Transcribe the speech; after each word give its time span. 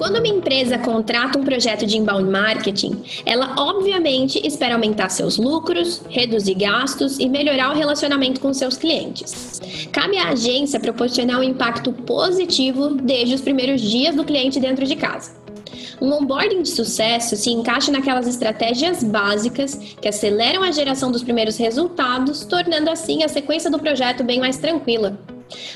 Quando 0.00 0.16
uma 0.16 0.28
empresa 0.28 0.78
contrata 0.78 1.38
um 1.38 1.44
projeto 1.44 1.84
de 1.84 1.98
inbound 1.98 2.30
marketing, 2.30 3.02
ela 3.26 3.54
obviamente 3.58 4.40
espera 4.46 4.72
aumentar 4.72 5.10
seus 5.10 5.36
lucros, 5.36 6.00
reduzir 6.08 6.54
gastos 6.54 7.18
e 7.18 7.28
melhorar 7.28 7.70
o 7.70 7.76
relacionamento 7.76 8.40
com 8.40 8.50
seus 8.54 8.78
clientes. 8.78 9.60
Cabe 9.92 10.16
à 10.16 10.30
agência 10.30 10.80
proporcionar 10.80 11.38
um 11.38 11.42
impacto 11.42 11.92
positivo 11.92 12.94
desde 12.94 13.34
os 13.34 13.42
primeiros 13.42 13.82
dias 13.82 14.16
do 14.16 14.24
cliente 14.24 14.58
dentro 14.58 14.86
de 14.86 14.96
casa. 14.96 15.32
Um 16.00 16.10
onboarding 16.14 16.62
de 16.62 16.70
sucesso 16.70 17.36
se 17.36 17.50
encaixa 17.50 17.92
naquelas 17.92 18.26
estratégias 18.26 19.04
básicas 19.04 19.74
que 20.00 20.08
aceleram 20.08 20.62
a 20.62 20.70
geração 20.70 21.12
dos 21.12 21.22
primeiros 21.22 21.58
resultados, 21.58 22.46
tornando 22.46 22.88
assim 22.88 23.22
a 23.22 23.28
sequência 23.28 23.70
do 23.70 23.78
projeto 23.78 24.24
bem 24.24 24.40
mais 24.40 24.56
tranquila. 24.56 25.18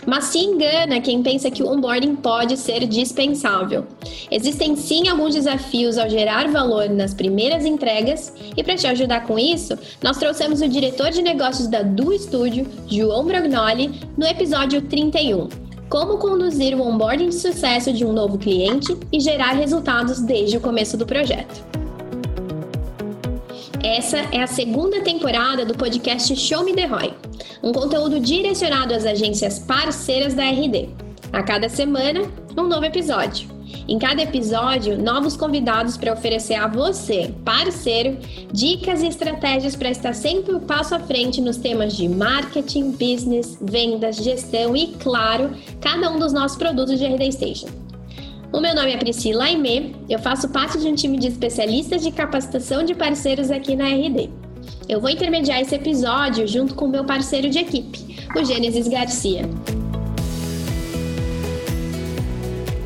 Mas 0.07 0.25
se 0.25 0.39
engana 0.39 1.01
quem 1.01 1.23
pensa 1.23 1.51
que 1.51 1.63
o 1.63 1.69
onboarding 1.71 2.17
pode 2.17 2.57
ser 2.57 2.87
dispensável. 2.87 3.87
Existem 4.31 4.77
sim 4.77 5.09
alguns 5.09 5.35
desafios 5.35 5.99
ao 5.99 6.09
gerar 6.09 6.49
valor 6.51 6.89
nas 6.89 7.15
primeiras 7.15 7.65
entregas, 7.65 8.33
e 8.57 8.63
para 8.63 8.77
te 8.77 8.87
ajudar 8.87 9.27
com 9.27 9.39
isso, 9.39 9.79
nós 10.03 10.19
trouxemos 10.19 10.61
o 10.61 10.69
diretor 10.69 11.11
de 11.11 11.23
negócios 11.23 11.69
da 11.69 11.83
Du 11.83 12.17
Studio, 12.19 12.67
João 12.87 13.25
Brognoli, 13.25 14.01
no 14.17 14.27
episódio 14.27 14.83
31. 14.83 15.49
Como 15.89 16.19
conduzir 16.19 16.75
o 16.75 16.83
onboarding 16.83 17.29
de 17.29 17.35
sucesso 17.35 17.93
de 17.93 18.05
um 18.05 18.13
novo 18.13 18.39
cliente 18.39 18.97
e 19.13 19.21
gerar 19.21 19.53
resultados 19.53 20.21
desde 20.21 20.57
o 20.57 20.61
começo 20.61 20.97
do 20.97 21.07
projeto. 21.07 21.65
Essa 23.85 24.17
é 24.33 24.43
a 24.43 24.47
segunda 24.47 25.03
temporada 25.03 25.65
do 25.65 25.75
podcast 25.75 26.35
Show 26.35 26.65
Me 26.65 26.73
The 26.73 26.87
Roy, 26.87 27.13
um 27.65 27.73
conteúdo 27.73 28.21
direcionado 28.21 28.93
às 28.93 29.07
agências 29.07 29.59
parceiras 29.59 30.35
da 30.35 30.45
RD. 30.45 30.91
A 31.33 31.43
cada 31.43 31.67
semana, 31.67 32.21
um 32.55 32.69
novo 32.69 32.85
episódio. 32.85 33.49
Em 33.89 33.99
cada 33.99 34.23
episódio, 34.23 35.03
novos 35.03 35.35
convidados 35.35 35.97
para 35.97 36.13
oferecer 36.13 36.55
a 36.55 36.69
você, 36.69 37.35
parceiro, 37.43 38.19
dicas 38.53 39.03
e 39.03 39.07
estratégias 39.07 39.75
para 39.75 39.91
estar 39.91 40.15
sempre 40.15 40.55
um 40.55 40.61
passo 40.61 40.95
à 40.95 41.01
frente 41.01 41.41
nos 41.41 41.57
temas 41.57 41.97
de 41.97 42.07
marketing, 42.07 42.91
business, 42.91 43.57
vendas, 43.61 44.17
gestão 44.17 44.77
e, 44.77 44.89
claro, 45.03 45.51
cada 45.81 46.11
um 46.11 46.19
dos 46.19 46.35
nossos 46.35 46.59
produtos 46.59 46.99
de 46.99 47.07
RD 47.07 47.33
Station. 47.33 47.69
O 48.53 48.61
meu 48.61 48.75
nome 48.75 48.93
é 48.93 48.97
Priscila 48.99 49.45
Aimee, 49.45 49.97
eu 50.09 50.19
faço 50.19 50.51
parte 50.51 50.79
de 50.79 50.87
um 50.87 50.95
time 50.95 51.19
de 51.19 51.29
especialistas 51.29 52.03
de 52.03 52.13
capacitação 52.13 52.85
de 52.85 52.95
parceiros 52.95 53.51
aqui 53.51 53.75
na 53.75 53.89
RD. 53.89 54.44
Eu 54.89 55.01
vou 55.01 55.11
intermediar 55.11 55.61
esse 55.61 55.75
episódio 55.75 56.47
junto 56.47 56.75
com 56.75 56.85
o 56.85 56.89
meu 56.89 57.05
parceiro 57.05 57.49
de 57.49 57.59
equipe, 57.59 58.27
o 58.37 58.45
Gênesis 58.45 58.87
Garcia. 58.89 59.43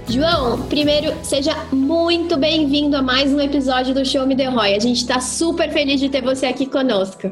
João, 0.08 0.62
primeiro, 0.68 1.12
seja 1.22 1.54
muito 1.70 2.36
bem-vindo 2.38 2.96
a 2.96 3.02
mais 3.02 3.32
um 3.32 3.40
episódio 3.40 3.94
do 3.94 4.06
Show 4.06 4.26
Me 4.26 4.34
The 4.34 4.46
Roy. 4.46 4.74
A 4.74 4.78
gente 4.78 4.96
está 4.96 5.20
super 5.20 5.70
feliz 5.70 6.00
de 6.00 6.08
ter 6.08 6.22
você 6.22 6.46
aqui 6.46 6.64
conosco. 6.64 7.30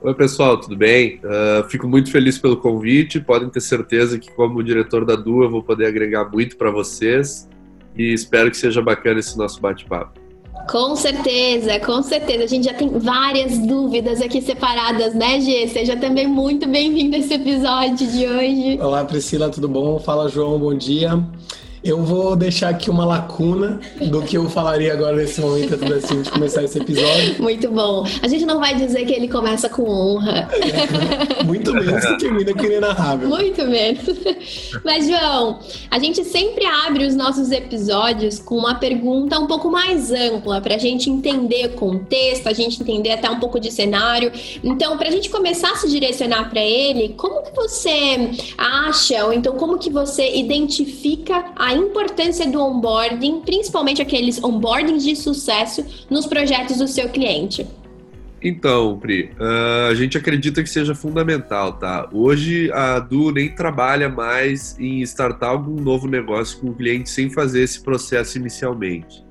Oi, 0.00 0.14
pessoal, 0.14 0.58
tudo 0.58 0.76
bem? 0.76 1.20
Uh, 1.20 1.68
fico 1.68 1.86
muito 1.86 2.10
feliz 2.10 2.36
pelo 2.38 2.56
convite. 2.56 3.20
Podem 3.20 3.48
ter 3.48 3.60
certeza 3.60 4.18
que, 4.18 4.32
como 4.32 4.60
diretor 4.64 5.04
da 5.04 5.14
DU, 5.14 5.44
eu 5.44 5.50
vou 5.50 5.62
poder 5.62 5.86
agregar 5.86 6.28
muito 6.28 6.56
para 6.56 6.72
vocês 6.72 7.48
e 7.96 8.12
espero 8.12 8.50
que 8.50 8.56
seja 8.56 8.82
bacana 8.82 9.20
esse 9.20 9.38
nosso 9.38 9.60
bate-papo. 9.60 10.21
Com 10.68 10.94
certeza, 10.96 11.78
com 11.80 12.02
certeza. 12.02 12.44
A 12.44 12.46
gente 12.46 12.64
já 12.64 12.74
tem 12.74 12.88
várias 12.88 13.58
dúvidas 13.58 14.20
aqui 14.22 14.40
separadas, 14.40 15.14
né, 15.14 15.40
Gê? 15.40 15.66
Seja 15.68 15.96
também 15.96 16.26
muito 16.26 16.68
bem-vindo 16.68 17.16
a 17.16 17.18
esse 17.18 17.34
episódio 17.34 18.06
de 18.06 18.26
hoje. 18.26 18.78
Olá, 18.80 19.04
Priscila, 19.04 19.50
tudo 19.50 19.68
bom? 19.68 19.98
Fala, 19.98 20.28
João, 20.28 20.58
bom 20.58 20.74
dia. 20.74 21.22
Eu 21.84 22.02
vou 22.02 22.36
deixar 22.36 22.68
aqui 22.68 22.88
uma 22.88 23.04
lacuna 23.04 23.80
do 24.00 24.22
que 24.22 24.36
eu 24.36 24.48
falaria 24.48 24.92
agora 24.92 25.16
nesse 25.16 25.40
momento 25.40 25.74
antes 25.74 26.04
assim, 26.04 26.22
de 26.22 26.30
começar 26.30 26.62
esse 26.62 26.78
episódio. 26.78 27.42
Muito 27.42 27.68
bom. 27.70 28.06
A 28.22 28.28
gente 28.28 28.46
não 28.46 28.60
vai 28.60 28.76
dizer 28.76 29.04
que 29.04 29.12
ele 29.12 29.28
começa 29.28 29.68
com 29.68 29.82
honra. 29.82 30.48
É, 30.52 31.42
muito 31.42 31.74
menos 31.74 32.04
que 32.04 32.18
termina 32.18 32.54
com 32.54 32.64
inenarrável. 32.64 33.28
Muito 33.28 33.66
menos. 33.66 34.00
Mas, 34.84 35.08
João, 35.08 35.58
a 35.90 35.98
gente 35.98 36.24
sempre 36.24 36.64
abre 36.64 37.04
os 37.04 37.16
nossos 37.16 37.50
episódios 37.50 38.38
com 38.38 38.56
uma 38.56 38.76
pergunta 38.76 39.38
um 39.40 39.46
pouco 39.46 39.68
mais 39.68 40.12
ampla, 40.12 40.60
para 40.60 40.76
a 40.76 40.78
gente 40.78 41.10
entender 41.10 41.66
o 41.66 41.70
contexto, 41.70 42.46
a 42.46 42.52
gente 42.52 42.80
entender 42.80 43.10
até 43.10 43.28
um 43.28 43.40
pouco 43.40 43.58
de 43.58 43.72
cenário. 43.72 44.30
Então, 44.62 44.96
para 44.96 45.08
a 45.08 45.10
gente 45.10 45.28
começar 45.28 45.72
a 45.72 45.76
se 45.76 45.88
direcionar 45.88 46.48
para 46.48 46.60
ele, 46.60 47.14
como 47.16 47.42
que 47.42 47.52
você 47.54 48.30
acha, 48.56 49.24
ou 49.24 49.32
então 49.32 49.54
como 49.56 49.78
que 49.78 49.90
você 49.90 50.36
identifica 50.36 51.44
a 51.56 51.71
a 51.72 51.76
importância 51.76 52.46
do 52.50 52.60
onboarding, 52.60 53.40
principalmente 53.40 54.02
aqueles 54.02 54.42
onboardings 54.42 55.02
de 55.02 55.16
sucesso 55.16 55.84
nos 56.10 56.26
projetos 56.26 56.78
do 56.78 56.86
seu 56.86 57.08
cliente? 57.08 57.66
Então, 58.42 58.98
Pri, 58.98 59.30
uh, 59.38 59.90
a 59.90 59.94
gente 59.94 60.18
acredita 60.18 60.62
que 60.62 60.68
seja 60.68 60.94
fundamental, 60.94 61.74
tá? 61.74 62.08
Hoje 62.12 62.70
a 62.72 62.98
Du 62.98 63.30
nem 63.30 63.48
trabalha 63.54 64.08
mais 64.08 64.76
em 64.78 65.00
startar 65.02 65.50
algum 65.50 65.80
novo 65.80 66.08
negócio 66.08 66.58
com 66.58 66.70
o 66.70 66.74
cliente 66.74 67.08
sem 67.08 67.30
fazer 67.30 67.62
esse 67.62 67.80
processo 67.80 68.36
inicialmente. 68.38 69.24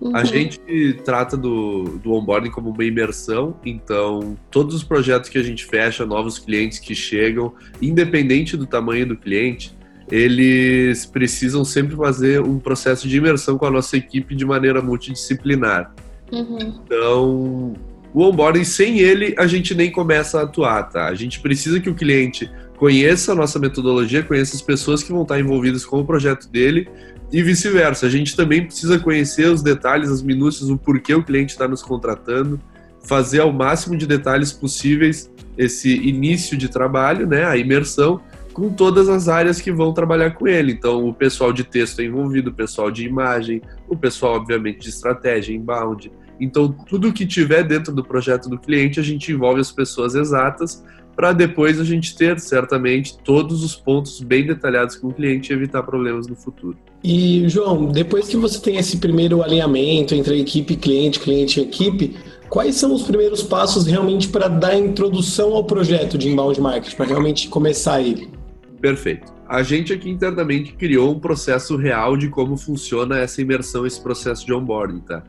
Uhum. 0.00 0.16
A 0.16 0.24
gente 0.24 0.60
trata 1.04 1.36
do, 1.36 1.98
do 2.02 2.12
onboarding 2.12 2.50
como 2.50 2.70
uma 2.70 2.84
imersão, 2.84 3.56
então 3.64 4.36
todos 4.50 4.74
os 4.74 4.84
projetos 4.84 5.28
que 5.28 5.38
a 5.38 5.42
gente 5.42 5.64
fecha, 5.64 6.06
novos 6.06 6.38
clientes 6.38 6.78
que 6.78 6.94
chegam, 6.94 7.52
independente 7.80 8.56
do 8.56 8.66
tamanho 8.66 9.06
do 9.06 9.16
cliente, 9.16 9.72
eles 10.10 11.06
precisam 11.06 11.64
sempre 11.64 11.96
fazer 11.96 12.40
um 12.40 12.58
processo 12.58 13.08
de 13.08 13.16
imersão 13.16 13.56
com 13.56 13.66
a 13.66 13.70
nossa 13.70 13.96
equipe 13.96 14.34
de 14.34 14.44
maneira 14.44 14.82
multidisciplinar. 14.82 15.94
Uhum. 16.30 16.58
Então, 16.84 17.74
o 18.14 18.22
onboarding, 18.22 18.64
sem 18.64 18.98
ele, 18.98 19.34
a 19.38 19.46
gente 19.46 19.74
nem 19.74 19.90
começa 19.90 20.40
a 20.40 20.42
atuar, 20.44 20.84
tá? 20.84 21.06
A 21.06 21.14
gente 21.14 21.40
precisa 21.40 21.80
que 21.80 21.88
o 21.88 21.94
cliente 21.94 22.50
conheça 22.76 23.32
a 23.32 23.34
nossa 23.34 23.58
metodologia, 23.58 24.22
conheça 24.22 24.56
as 24.56 24.62
pessoas 24.62 25.02
que 25.02 25.12
vão 25.12 25.22
estar 25.22 25.38
envolvidas 25.38 25.84
com 25.84 26.00
o 26.00 26.04
projeto 26.04 26.48
dele 26.48 26.88
e 27.32 27.42
vice-versa. 27.42 28.06
A 28.06 28.10
gente 28.10 28.36
também 28.36 28.64
precisa 28.66 28.98
conhecer 28.98 29.48
os 29.48 29.62
detalhes, 29.62 30.10
as 30.10 30.22
minúcias, 30.22 30.68
o 30.68 30.76
porquê 30.76 31.14
o 31.14 31.22
cliente 31.22 31.52
está 31.52 31.66
nos 31.66 31.82
contratando, 31.82 32.60
fazer 33.04 33.40
ao 33.40 33.52
máximo 33.52 33.96
de 33.96 34.06
detalhes 34.06 34.52
possíveis 34.52 35.30
esse 35.56 35.94
início 35.94 36.56
de 36.56 36.68
trabalho, 36.68 37.26
né, 37.26 37.44
a 37.44 37.56
imersão, 37.56 38.20
com 38.52 38.70
todas 38.70 39.08
as 39.08 39.28
áreas 39.28 39.60
que 39.60 39.72
vão 39.72 39.92
trabalhar 39.92 40.32
com 40.32 40.46
ele. 40.46 40.72
Então, 40.72 41.08
o 41.08 41.14
pessoal 41.14 41.52
de 41.52 41.64
texto 41.64 42.00
é 42.00 42.04
envolvido, 42.04 42.50
o 42.50 42.54
pessoal 42.54 42.90
de 42.90 43.04
imagem, 43.04 43.62
o 43.88 43.96
pessoal, 43.96 44.34
obviamente, 44.34 44.80
de 44.80 44.88
estratégia, 44.88 45.54
inbound. 45.54 46.12
Então, 46.40 46.70
tudo 46.88 47.12
que 47.12 47.26
tiver 47.26 47.62
dentro 47.62 47.92
do 47.94 48.04
projeto 48.04 48.48
do 48.48 48.58
cliente, 48.58 48.98
a 48.98 49.02
gente 49.02 49.32
envolve 49.32 49.60
as 49.60 49.70
pessoas 49.70 50.14
exatas 50.14 50.84
para 51.14 51.32
depois 51.32 51.78
a 51.78 51.84
gente 51.84 52.16
ter, 52.16 52.38
certamente, 52.40 53.18
todos 53.18 53.62
os 53.62 53.76
pontos 53.76 54.20
bem 54.20 54.46
detalhados 54.46 54.96
com 54.96 55.08
o 55.08 55.12
cliente 55.12 55.52
e 55.52 55.54
evitar 55.54 55.82
problemas 55.82 56.26
no 56.26 56.34
futuro. 56.34 56.76
E, 57.04 57.48
João, 57.48 57.86
depois 57.86 58.28
que 58.28 58.36
você 58.36 58.60
tem 58.60 58.76
esse 58.76 58.96
primeiro 58.96 59.42
alinhamento 59.42 60.14
entre 60.14 60.34
a 60.34 60.38
equipe 60.38 60.76
cliente, 60.76 61.20
cliente 61.20 61.60
e 61.60 61.64
equipe, 61.64 62.16
quais 62.48 62.76
são 62.76 62.94
os 62.94 63.02
primeiros 63.02 63.42
passos 63.42 63.86
realmente 63.86 64.28
para 64.28 64.48
dar 64.48 64.76
introdução 64.76 65.54
ao 65.54 65.64
projeto 65.64 66.16
de 66.16 66.28
inbound 66.28 66.60
marketing, 66.60 66.96
para 66.96 67.06
realmente 67.06 67.48
começar 67.48 68.00
ele? 68.00 68.41
Perfeito. 68.82 69.32
A 69.48 69.62
gente 69.62 69.92
aqui 69.92 70.10
internamente 70.10 70.72
criou 70.72 71.14
um 71.14 71.20
processo 71.20 71.76
real 71.76 72.16
de 72.16 72.28
como 72.28 72.56
funciona 72.56 73.20
essa 73.20 73.40
imersão, 73.40 73.86
esse 73.86 74.02
processo 74.02 74.44
de 74.44 74.52
onboarding, 74.52 74.98
tá? 74.98 75.22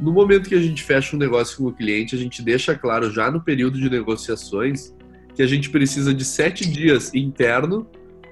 No 0.00 0.12
momento 0.12 0.48
que 0.48 0.56
a 0.56 0.60
gente 0.60 0.82
fecha 0.82 1.14
um 1.14 1.18
negócio 1.18 1.56
com 1.56 1.66
o 1.66 1.72
cliente, 1.72 2.16
a 2.16 2.18
gente 2.18 2.42
deixa 2.42 2.74
claro 2.74 3.08
já 3.10 3.30
no 3.30 3.40
período 3.40 3.78
de 3.78 3.88
negociações 3.88 4.92
que 5.36 5.42
a 5.42 5.46
gente 5.46 5.70
precisa 5.70 6.12
de 6.12 6.24
sete 6.24 6.68
dias 6.68 7.14
interno 7.14 7.88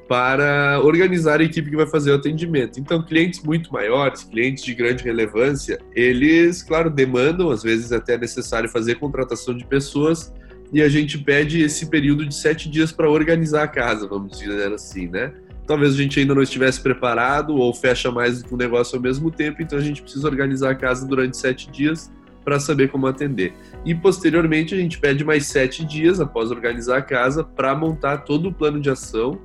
para 0.09 0.81
organizar 0.83 1.41
a 1.41 1.45
equipe 1.45 1.71
que 1.71 1.77
vai 1.77 1.87
fazer 1.87 2.11
o 2.11 2.17
atendimento. 2.17 2.81
Então, 2.81 3.01
clientes 3.01 3.43
muito 3.43 3.73
maiores, 3.73 4.25
clientes 4.25 4.65
de 4.65 4.75
grande 4.75 5.05
relevância, 5.05 5.79
eles, 5.95 6.63
claro, 6.63 6.91
demandam, 6.91 7.51
às 7.51 7.63
vezes 7.63 7.93
até 7.93 8.15
é 8.15 8.19
necessário 8.19 8.69
fazer 8.69 8.97
contratação 8.97 9.57
de 9.57 9.65
pessoas 9.65 10.33
e 10.75 10.83
a 10.83 10.89
gente 10.89 11.17
pede 11.17 11.63
esse 11.63 11.87
período 11.87 12.27
de 12.27 12.35
sete 12.35 12.69
dias 12.69 12.91
para 12.91 13.09
organizar 13.09 13.63
a 13.63 13.69
casa, 13.69 14.09
vamos 14.09 14.37
dizer 14.37 14.73
assim, 14.73 15.07
né? 15.07 15.33
Talvez 15.69 15.95
a 15.95 15.97
gente 15.97 16.19
ainda 16.19 16.35
não 16.35 16.43
estivesse 16.43 16.81
preparado 16.81 17.55
ou 17.55 17.73
fecha 17.73 18.11
mais 18.11 18.43
do 18.43 18.49
que 18.49 18.55
um 18.55 18.57
negócio 18.57 18.97
ao 18.97 19.01
mesmo 19.01 19.31
tempo, 19.31 19.63
então 19.63 19.79
a 19.79 19.81
gente 19.81 20.03
precisa 20.03 20.27
organizar 20.27 20.73
a 20.73 20.75
casa 20.75 21.07
durante 21.07 21.37
sete 21.37 21.71
dias 21.71 22.13
para 22.45 22.59
saber 22.59 22.89
como 22.89 23.07
atender. 23.07 23.55
E 23.87 23.95
posteriormente 23.95 24.75
a 24.75 24.77
gente 24.77 24.99
pede 24.99 25.25
mais 25.25 25.47
sete 25.47 25.85
dias 25.85 26.21
após 26.21 26.51
organizar 26.51 26.99
a 26.99 27.03
casa 27.03 27.45
para 27.45 27.73
montar 27.77 28.19
todo 28.19 28.49
o 28.49 28.53
plano 28.53 28.81
de 28.81 28.91
ação 28.91 29.41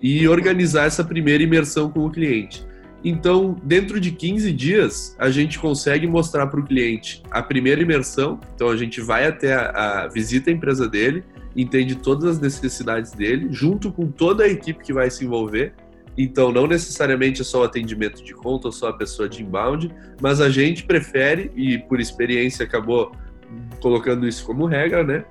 e 0.00 0.26
organizar 0.26 0.86
essa 0.86 1.04
primeira 1.04 1.42
imersão 1.42 1.90
com 1.90 2.06
o 2.06 2.10
cliente. 2.10 2.66
Então, 3.04 3.56
dentro 3.64 3.98
de 3.98 4.12
15 4.12 4.52
dias, 4.52 5.16
a 5.18 5.28
gente 5.28 5.58
consegue 5.58 6.06
mostrar 6.06 6.46
para 6.46 6.60
o 6.60 6.64
cliente 6.64 7.22
a 7.30 7.42
primeira 7.42 7.82
imersão. 7.82 8.38
Então, 8.54 8.68
a 8.68 8.76
gente 8.76 9.00
vai 9.00 9.26
até 9.26 9.54
a, 9.54 10.04
a, 10.04 10.08
visita 10.08 10.50
a 10.50 10.52
empresa 10.52 10.88
dele, 10.88 11.24
entende 11.56 11.96
todas 11.96 12.24
as 12.24 12.40
necessidades 12.40 13.10
dele, 13.12 13.48
junto 13.50 13.90
com 13.90 14.06
toda 14.06 14.44
a 14.44 14.48
equipe 14.48 14.84
que 14.84 14.92
vai 14.92 15.10
se 15.10 15.24
envolver. 15.24 15.74
Então, 16.16 16.52
não 16.52 16.66
necessariamente 16.66 17.40
é 17.40 17.44
só 17.44 17.62
o 17.62 17.64
atendimento 17.64 18.22
de 18.22 18.34
conta 18.34 18.68
ou 18.68 18.72
só 18.72 18.90
a 18.90 18.92
pessoa 18.92 19.28
de 19.28 19.42
inbound, 19.42 19.92
mas 20.20 20.40
a 20.40 20.48
gente 20.48 20.84
prefere, 20.84 21.50
e 21.56 21.78
por 21.78 21.98
experiência 21.98 22.64
acabou 22.64 23.12
colocando 23.80 24.28
isso 24.28 24.44
como 24.46 24.64
regra, 24.64 25.02
né? 25.02 25.24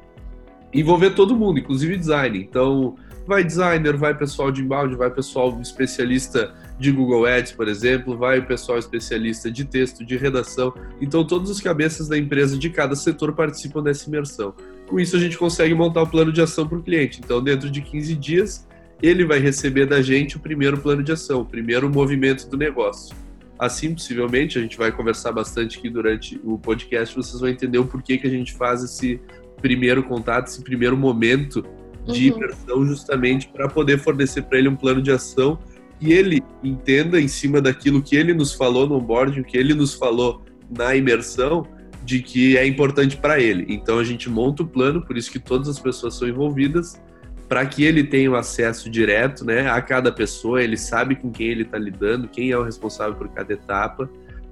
Envolver 0.74 1.12
todo 1.12 1.36
mundo, 1.36 1.60
inclusive 1.60 1.96
design. 1.96 2.38
Então, 2.38 2.96
vai 3.28 3.44
designer, 3.44 3.96
vai 3.96 4.18
pessoal 4.18 4.52
de 4.52 4.62
inbound, 4.62 4.96
vai 4.96 5.10
pessoal 5.10 5.58
especialista 5.62 6.54
de 6.82 6.92
Google 6.92 7.28
Ads, 7.28 7.52
por 7.52 7.68
exemplo, 7.68 8.18
vai 8.18 8.40
o 8.40 8.46
pessoal 8.46 8.80
especialista 8.80 9.52
de 9.52 9.64
texto, 9.64 10.04
de 10.04 10.18
redação. 10.18 10.74
Então, 11.00 11.24
todos 11.24 11.52
os 11.52 11.62
cabeças 11.62 12.08
da 12.08 12.18
empresa 12.18 12.58
de 12.58 12.72
cada 12.72 12.96
setor 12.96 13.34
participam 13.34 13.84
dessa 13.84 14.10
imersão. 14.10 14.54
Com 14.88 15.00
isso, 15.00 15.16
a 15.16 15.20
gente 15.20 15.38
consegue 15.38 15.76
montar 15.76 16.02
o 16.02 16.08
plano 16.08 16.34
de 16.34 16.42
ação 16.42 16.68
para 16.68 16.80
o 16.80 16.82
cliente. 16.82 17.22
Então, 17.24 17.42
dentro 17.42 17.70
de 17.70 17.82
15 17.82 18.16
dias, 18.16 18.68
ele 19.00 19.24
vai 19.24 19.38
receber 19.38 19.86
da 19.86 20.02
gente 20.02 20.38
o 20.38 20.40
primeiro 20.40 20.76
plano 20.76 21.04
de 21.04 21.12
ação, 21.12 21.42
o 21.42 21.46
primeiro 21.46 21.88
movimento 21.88 22.50
do 22.50 22.58
negócio. 22.58 23.16
Assim, 23.60 23.94
possivelmente, 23.94 24.58
a 24.58 24.62
gente 24.62 24.76
vai 24.76 24.92
conversar 24.92 25.32
bastante 25.32 25.78
aqui 25.78 25.88
durante 25.88 26.42
o 26.44 26.58
podcast, 26.58 27.16
vocês 27.16 27.40
vão 27.40 27.48
entender 27.48 27.78
o 27.78 27.86
porquê 27.86 28.18
que 28.18 28.26
a 28.26 28.30
gente 28.30 28.54
faz 28.54 28.84
esse 28.84 29.22
primeiro 29.62 30.02
contato, 30.02 30.48
esse 30.48 30.64
primeiro 30.64 30.98
momento 30.98 31.64
de 32.08 32.32
uhum. 32.32 32.38
imersão, 32.38 32.86
justamente 32.88 33.48
para 33.50 33.70
poder 33.70 34.00
fornecer 34.00 34.42
para 34.42 34.58
ele 34.58 34.68
um 34.68 34.76
plano 34.76 35.00
de 35.00 35.12
ação 35.12 35.60
e 36.02 36.12
ele 36.12 36.44
entenda 36.64 37.22
em 37.22 37.28
cima 37.28 37.62
daquilo 37.62 38.02
que 38.02 38.16
ele 38.16 38.34
nos 38.34 38.54
falou 38.54 38.88
no 38.88 38.96
onboarding, 38.96 39.44
que 39.44 39.56
ele 39.56 39.74
nos 39.74 39.94
falou 39.94 40.42
na 40.70 40.96
imersão, 40.96 41.68
de 42.04 42.22
que 42.22 42.58
é 42.58 42.66
importante 42.66 43.16
para 43.16 43.40
ele. 43.40 43.66
Então 43.70 44.00
a 44.00 44.04
gente 44.04 44.30
monta 44.30 44.64
o 44.64 44.68
plano, 44.68 45.02
por 45.06 45.16
isso 45.16 45.32
que 45.32 45.40
todas 45.40 45.70
as 45.70 45.80
pessoas 45.80 46.16
são 46.16 46.28
envolvidas, 46.28 47.00
para 47.48 47.66
que 47.66 47.84
ele 47.84 48.04
tenha 48.04 48.32
um 48.32 48.36
acesso 48.36 48.90
direto 48.90 49.46
né, 49.46 49.70
a 49.70 49.82
cada 49.82 50.12
pessoa, 50.12 50.64
ele 50.64 50.78
sabe 50.78 51.16
com 51.16 51.30
quem 51.30 51.48
ele 51.48 51.64
está 51.64 51.78
lidando, 51.78 52.28
quem 52.28 52.50
é 52.50 52.58
o 52.58 52.64
responsável 52.64 53.14
por 53.14 53.28
cada 53.30 53.54
etapa. 53.54 54.10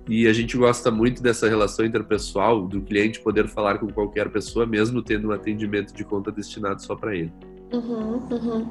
E 0.08 0.28
a 0.28 0.34
gente 0.34 0.58
gosta 0.58 0.92
muito 0.92 1.22
dessa 1.22 1.48
relação 1.48 1.86
interpessoal, 1.86 2.68
do 2.68 2.82
cliente 2.82 3.20
poder 3.22 3.48
falar 3.48 3.78
com 3.78 3.88
qualquer 3.88 4.30
pessoa, 4.30 4.66
mesmo 4.66 5.02
tendo 5.02 5.30
um 5.30 5.32
atendimento 5.32 5.94
de 5.94 6.04
conta 6.04 6.32
destinado 6.32 6.82
só 6.84 6.96
para 6.96 7.16
ele. 7.16 7.32
Uhum, 7.72 8.22
uhum. 8.32 8.70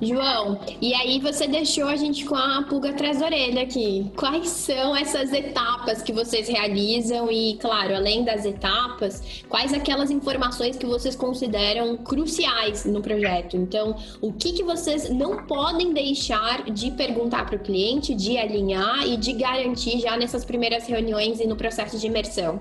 João, 0.00 0.60
e 0.80 0.92
aí 0.94 1.20
você 1.20 1.46
deixou 1.46 1.86
a 1.86 1.96
gente 1.96 2.24
com 2.24 2.34
a 2.34 2.62
pulga 2.62 2.90
atrás 2.90 3.18
da 3.18 3.26
orelha 3.26 3.62
aqui. 3.62 4.10
Quais 4.16 4.48
são 4.48 4.94
essas 4.94 5.32
etapas 5.32 6.02
que 6.02 6.12
vocês 6.12 6.48
realizam 6.48 7.30
e, 7.30 7.56
claro, 7.60 7.94
além 7.94 8.24
das 8.24 8.44
etapas, 8.44 9.44
quais 9.48 9.72
aquelas 9.72 10.10
informações 10.10 10.76
que 10.76 10.86
vocês 10.86 11.16
consideram 11.16 11.96
cruciais 11.96 12.84
no 12.84 13.00
projeto? 13.00 13.56
Então, 13.56 13.96
o 14.20 14.32
que, 14.32 14.52
que 14.52 14.62
vocês 14.62 15.08
não 15.10 15.44
podem 15.44 15.92
deixar 15.92 16.64
de 16.64 16.90
perguntar 16.90 17.46
para 17.46 17.56
o 17.56 17.58
cliente, 17.58 18.14
de 18.14 18.36
alinhar 18.36 19.06
e 19.06 19.16
de 19.16 19.32
garantir 19.32 20.00
já 20.00 20.16
nessas 20.16 20.44
primeiras 20.44 20.86
reuniões 20.86 21.40
e 21.40 21.46
no 21.46 21.56
processo 21.56 21.98
de 21.98 22.06
imersão? 22.06 22.60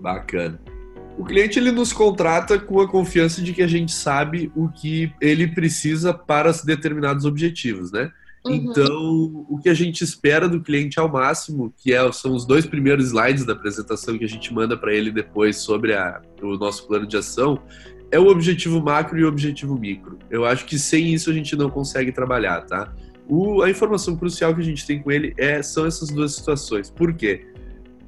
Bacana. 0.00 0.75
O 1.18 1.24
cliente 1.24 1.58
ele 1.58 1.72
nos 1.72 1.92
contrata 1.92 2.58
com 2.58 2.80
a 2.80 2.88
confiança 2.88 3.40
de 3.40 3.52
que 3.52 3.62
a 3.62 3.66
gente 3.66 3.92
sabe 3.92 4.52
o 4.54 4.68
que 4.68 5.12
ele 5.20 5.48
precisa 5.48 6.12
para 6.12 6.52
determinados 6.64 7.24
objetivos, 7.24 7.90
né? 7.90 8.10
Uhum. 8.44 8.54
Então, 8.54 9.46
o 9.48 9.58
que 9.60 9.68
a 9.68 9.74
gente 9.74 10.04
espera 10.04 10.48
do 10.48 10.60
cliente 10.60 11.00
ao 11.00 11.08
máximo, 11.08 11.72
que 11.76 11.92
é, 11.92 12.12
são 12.12 12.34
os 12.34 12.44
dois 12.44 12.64
primeiros 12.66 13.06
slides 13.06 13.44
da 13.44 13.54
apresentação 13.54 14.16
que 14.16 14.24
a 14.24 14.28
gente 14.28 14.52
manda 14.52 14.76
para 14.76 14.94
ele 14.94 15.10
depois 15.10 15.56
sobre 15.56 15.94
a, 15.94 16.20
o 16.40 16.56
nosso 16.56 16.86
plano 16.86 17.06
de 17.06 17.16
ação, 17.16 17.60
é 18.10 18.18
o 18.18 18.28
objetivo 18.28 18.80
macro 18.80 19.18
e 19.18 19.24
o 19.24 19.28
objetivo 19.28 19.76
micro. 19.76 20.18
Eu 20.30 20.44
acho 20.44 20.64
que 20.64 20.78
sem 20.78 21.12
isso 21.12 21.30
a 21.30 21.32
gente 21.32 21.56
não 21.56 21.68
consegue 21.68 22.12
trabalhar, 22.12 22.62
tá? 22.62 22.92
O, 23.28 23.62
a 23.62 23.70
informação 23.70 24.16
crucial 24.16 24.54
que 24.54 24.60
a 24.60 24.64
gente 24.64 24.86
tem 24.86 25.02
com 25.02 25.10
ele 25.10 25.34
é, 25.36 25.60
são 25.60 25.84
essas 25.84 26.10
duas 26.10 26.34
situações. 26.34 26.88
Por 26.88 27.12
quê? 27.14 27.46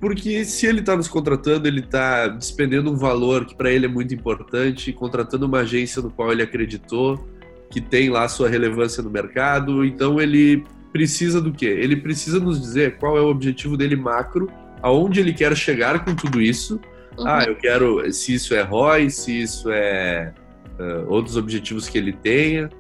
Porque 0.00 0.44
se 0.44 0.66
ele 0.66 0.80
está 0.80 0.96
nos 0.96 1.08
contratando, 1.08 1.66
ele 1.66 1.80
está 1.80 2.28
despendendo 2.28 2.90
um 2.90 2.96
valor 2.96 3.44
que 3.44 3.54
para 3.54 3.70
ele 3.70 3.86
é 3.86 3.88
muito 3.88 4.14
importante, 4.14 4.92
contratando 4.92 5.46
uma 5.46 5.60
agência 5.60 6.00
no 6.00 6.10
qual 6.10 6.30
ele 6.30 6.42
acreditou, 6.42 7.28
que 7.70 7.80
tem 7.80 8.08
lá 8.08 8.28
sua 8.28 8.48
relevância 8.48 9.02
no 9.02 9.10
mercado. 9.10 9.84
Então 9.84 10.20
ele 10.20 10.64
precisa 10.92 11.40
do 11.40 11.52
quê? 11.52 11.66
Ele 11.66 11.96
precisa 11.96 12.38
nos 12.38 12.60
dizer 12.60 12.96
qual 12.96 13.18
é 13.18 13.20
o 13.20 13.28
objetivo 13.28 13.76
dele 13.76 13.96
macro, 13.96 14.48
aonde 14.82 15.20
ele 15.20 15.32
quer 15.32 15.56
chegar 15.56 16.04
com 16.04 16.14
tudo 16.14 16.40
isso. 16.40 16.80
Uhum. 17.18 17.26
Ah, 17.26 17.44
eu 17.44 17.56
quero 17.56 18.12
se 18.12 18.34
isso 18.34 18.54
é 18.54 18.62
ROI, 18.62 19.10
se 19.10 19.42
isso 19.42 19.70
é 19.72 20.32
uh, 20.78 21.12
outros 21.12 21.36
objetivos 21.36 21.88
que 21.88 21.98
ele 21.98 22.12
tenha. 22.12 22.70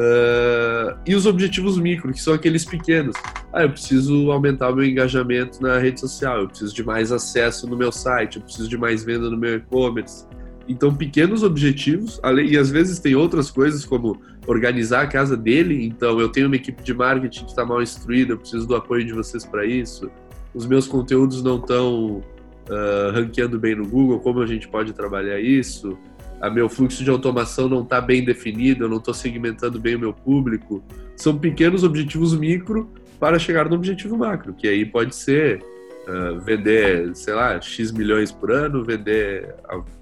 Uh, 0.00 0.96
e 1.06 1.14
os 1.14 1.26
objetivos 1.26 1.76
micro, 1.76 2.10
que 2.10 2.22
são 2.22 2.32
aqueles 2.32 2.64
pequenos. 2.64 3.14
Ah, 3.52 3.64
eu 3.64 3.70
preciso 3.70 4.30
aumentar 4.30 4.70
o 4.70 4.76
meu 4.76 4.86
engajamento 4.86 5.60
na 5.60 5.78
rede 5.78 6.00
social, 6.00 6.40
eu 6.40 6.48
preciso 6.48 6.74
de 6.74 6.82
mais 6.82 7.12
acesso 7.12 7.66
no 7.66 7.76
meu 7.76 7.92
site, 7.92 8.36
eu 8.36 8.42
preciso 8.42 8.66
de 8.66 8.78
mais 8.78 9.04
venda 9.04 9.28
no 9.28 9.36
meu 9.36 9.56
e-commerce. 9.56 10.24
Então, 10.66 10.94
pequenos 10.94 11.42
objetivos, 11.42 12.18
e 12.48 12.56
às 12.56 12.70
vezes 12.70 12.98
tem 12.98 13.14
outras 13.14 13.50
coisas 13.50 13.84
como 13.84 14.22
organizar 14.46 15.02
a 15.02 15.06
casa 15.06 15.36
dele. 15.36 15.84
Então, 15.84 16.18
eu 16.18 16.30
tenho 16.30 16.46
uma 16.46 16.56
equipe 16.56 16.82
de 16.82 16.94
marketing 16.94 17.44
que 17.44 17.50
está 17.50 17.64
mal 17.64 17.82
instruída, 17.82 18.32
eu 18.32 18.38
preciso 18.38 18.66
do 18.66 18.76
apoio 18.76 19.04
de 19.04 19.12
vocês 19.12 19.44
para 19.44 19.66
isso. 19.66 20.10
Os 20.54 20.66
meus 20.66 20.86
conteúdos 20.86 21.42
não 21.42 21.56
estão 21.56 22.22
uh, 22.70 23.12
ranqueando 23.12 23.58
bem 23.58 23.74
no 23.74 23.86
Google, 23.86 24.20
como 24.20 24.40
a 24.40 24.46
gente 24.46 24.66
pode 24.68 24.94
trabalhar 24.94 25.40
isso? 25.40 25.98
A 26.40 26.48
meu 26.48 26.68
fluxo 26.68 27.04
de 27.04 27.10
automação 27.10 27.68
não 27.68 27.82
está 27.82 28.00
bem 28.00 28.24
definido, 28.24 28.84
eu 28.84 28.88
não 28.88 28.96
estou 28.96 29.12
segmentando 29.12 29.78
bem 29.78 29.96
o 29.96 29.98
meu 29.98 30.12
público. 30.12 30.82
São 31.16 31.36
pequenos 31.36 31.84
objetivos 31.84 32.36
micro 32.36 32.90
para 33.18 33.38
chegar 33.38 33.68
no 33.68 33.76
objetivo 33.76 34.16
macro, 34.16 34.54
que 34.54 34.66
aí 34.66 34.86
pode 34.86 35.14
ser 35.14 35.62
uh, 36.08 36.40
vender, 36.40 37.14
sei 37.14 37.34
lá, 37.34 37.60
X 37.60 37.92
milhões 37.92 38.32
por 38.32 38.50
ano, 38.50 38.82
vender 38.82 39.54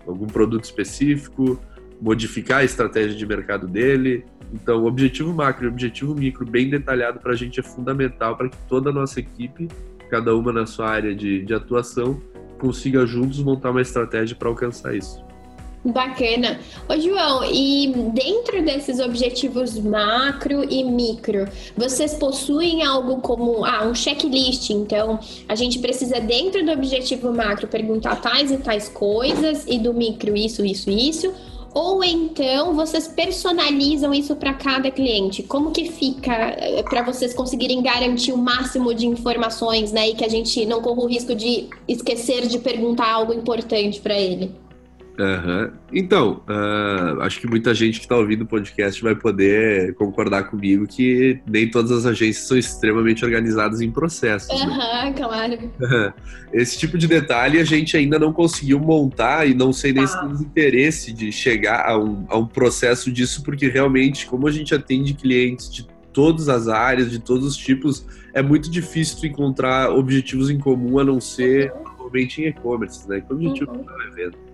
algum 0.06 0.26
produto 0.26 0.64
específico, 0.64 1.60
modificar 2.00 2.58
a 2.60 2.64
estratégia 2.64 3.16
de 3.16 3.26
mercado 3.26 3.66
dele. 3.66 4.24
Então, 4.54 4.82
o 4.84 4.86
objetivo 4.86 5.34
macro 5.34 5.64
e 5.64 5.68
o 5.68 5.72
objetivo 5.72 6.14
micro 6.14 6.46
bem 6.46 6.70
detalhado 6.70 7.18
para 7.18 7.32
a 7.32 7.36
gente 7.36 7.58
é 7.58 7.62
fundamental 7.62 8.36
para 8.36 8.48
que 8.48 8.56
toda 8.68 8.90
a 8.90 8.92
nossa 8.92 9.18
equipe, 9.18 9.68
cada 10.08 10.34
uma 10.36 10.52
na 10.52 10.64
sua 10.64 10.88
área 10.88 11.14
de, 11.14 11.44
de 11.44 11.52
atuação, 11.52 12.22
consiga 12.58 13.04
juntos 13.04 13.42
montar 13.42 13.70
uma 13.70 13.82
estratégia 13.82 14.36
para 14.36 14.48
alcançar 14.48 14.94
isso. 14.94 15.22
Bacana. 15.92 16.60
Ô, 16.88 16.98
João, 16.98 17.44
e 17.44 17.92
dentro 18.12 18.62
desses 18.62 19.00
objetivos 19.00 19.78
macro 19.78 20.64
e 20.70 20.84
micro, 20.84 21.48
vocês 21.76 22.14
possuem 22.14 22.82
algo 22.82 23.20
como 23.20 23.64
ah, 23.64 23.86
um 23.86 23.94
checklist? 23.94 24.70
Então, 24.70 25.18
a 25.48 25.54
gente 25.54 25.78
precisa, 25.78 26.20
dentro 26.20 26.64
do 26.64 26.72
objetivo 26.72 27.32
macro, 27.32 27.66
perguntar 27.66 28.16
tais 28.16 28.50
e 28.50 28.58
tais 28.58 28.88
coisas, 28.88 29.64
e 29.66 29.78
do 29.78 29.94
micro, 29.94 30.36
isso, 30.36 30.64
isso, 30.64 30.90
isso. 30.90 31.32
Ou 31.74 32.02
então 32.02 32.74
vocês 32.74 33.06
personalizam 33.06 34.12
isso 34.12 34.34
para 34.34 34.54
cada 34.54 34.90
cliente? 34.90 35.42
Como 35.42 35.70
que 35.70 35.90
fica 35.90 36.32
eh, 36.32 36.82
para 36.82 37.02
vocês 37.02 37.34
conseguirem 37.34 37.82
garantir 37.82 38.32
o 38.32 38.38
máximo 38.38 38.94
de 38.94 39.06
informações, 39.06 39.92
né? 39.92 40.08
E 40.08 40.14
que 40.14 40.24
a 40.24 40.28
gente 40.28 40.64
não 40.64 40.80
corra 40.80 41.02
o 41.02 41.06
risco 41.06 41.34
de 41.34 41.68
esquecer 41.86 42.46
de 42.46 42.58
perguntar 42.58 43.10
algo 43.12 43.32
importante 43.32 44.00
para 44.00 44.18
ele? 44.18 44.50
Uhum. 45.18 45.70
Então, 45.92 46.42
uh, 46.48 47.20
acho 47.22 47.40
que 47.40 47.46
muita 47.48 47.74
gente 47.74 47.98
que 47.98 48.04
está 48.04 48.16
ouvindo 48.16 48.42
o 48.42 48.46
podcast 48.46 49.02
vai 49.02 49.16
poder 49.16 49.94
concordar 49.94 50.44
comigo 50.44 50.86
que 50.86 51.40
nem 51.44 51.68
todas 51.68 51.90
as 51.90 52.06
agências 52.06 52.46
são 52.46 52.56
extremamente 52.56 53.24
organizadas 53.24 53.80
em 53.80 53.90
processos. 53.90 54.48
Uhum, 54.60 54.76
né? 54.76 55.14
claro. 55.16 55.58
Esse 56.52 56.78
tipo 56.78 56.96
de 56.96 57.08
detalhe 57.08 57.58
a 57.58 57.64
gente 57.64 57.96
ainda 57.96 58.16
não 58.16 58.32
conseguiu 58.32 58.78
montar 58.78 59.48
e 59.48 59.54
não 59.54 59.72
sei 59.72 59.92
nem 59.92 60.04
tá. 60.04 60.08
se 60.08 60.20
temos 60.20 60.40
interesse 60.40 61.12
de 61.12 61.32
chegar 61.32 61.88
a 61.88 61.98
um, 61.98 62.24
a 62.28 62.38
um 62.38 62.46
processo 62.46 63.10
disso, 63.10 63.42
porque 63.42 63.68
realmente, 63.68 64.24
como 64.24 64.46
a 64.46 64.52
gente 64.52 64.72
atende 64.72 65.14
clientes 65.14 65.68
de 65.68 65.84
todas 66.12 66.48
as 66.48 66.68
áreas, 66.68 67.10
de 67.10 67.18
todos 67.18 67.44
os 67.44 67.56
tipos, 67.56 68.06
é 68.32 68.40
muito 68.40 68.70
difícil 68.70 69.28
encontrar 69.28 69.90
objetivos 69.90 70.48
em 70.48 70.58
comum 70.58 70.98
a 71.00 71.04
não 71.04 71.20
ser 71.20 71.72
uhum. 71.72 72.10
em 72.14 72.46
e-commerce, 72.46 73.08
né? 73.08 73.20
Que 73.20 73.32
o 73.32 73.36
objetivo 73.36 73.72
uhum. 73.72 73.82
do 73.82 74.02
evento. 74.02 74.47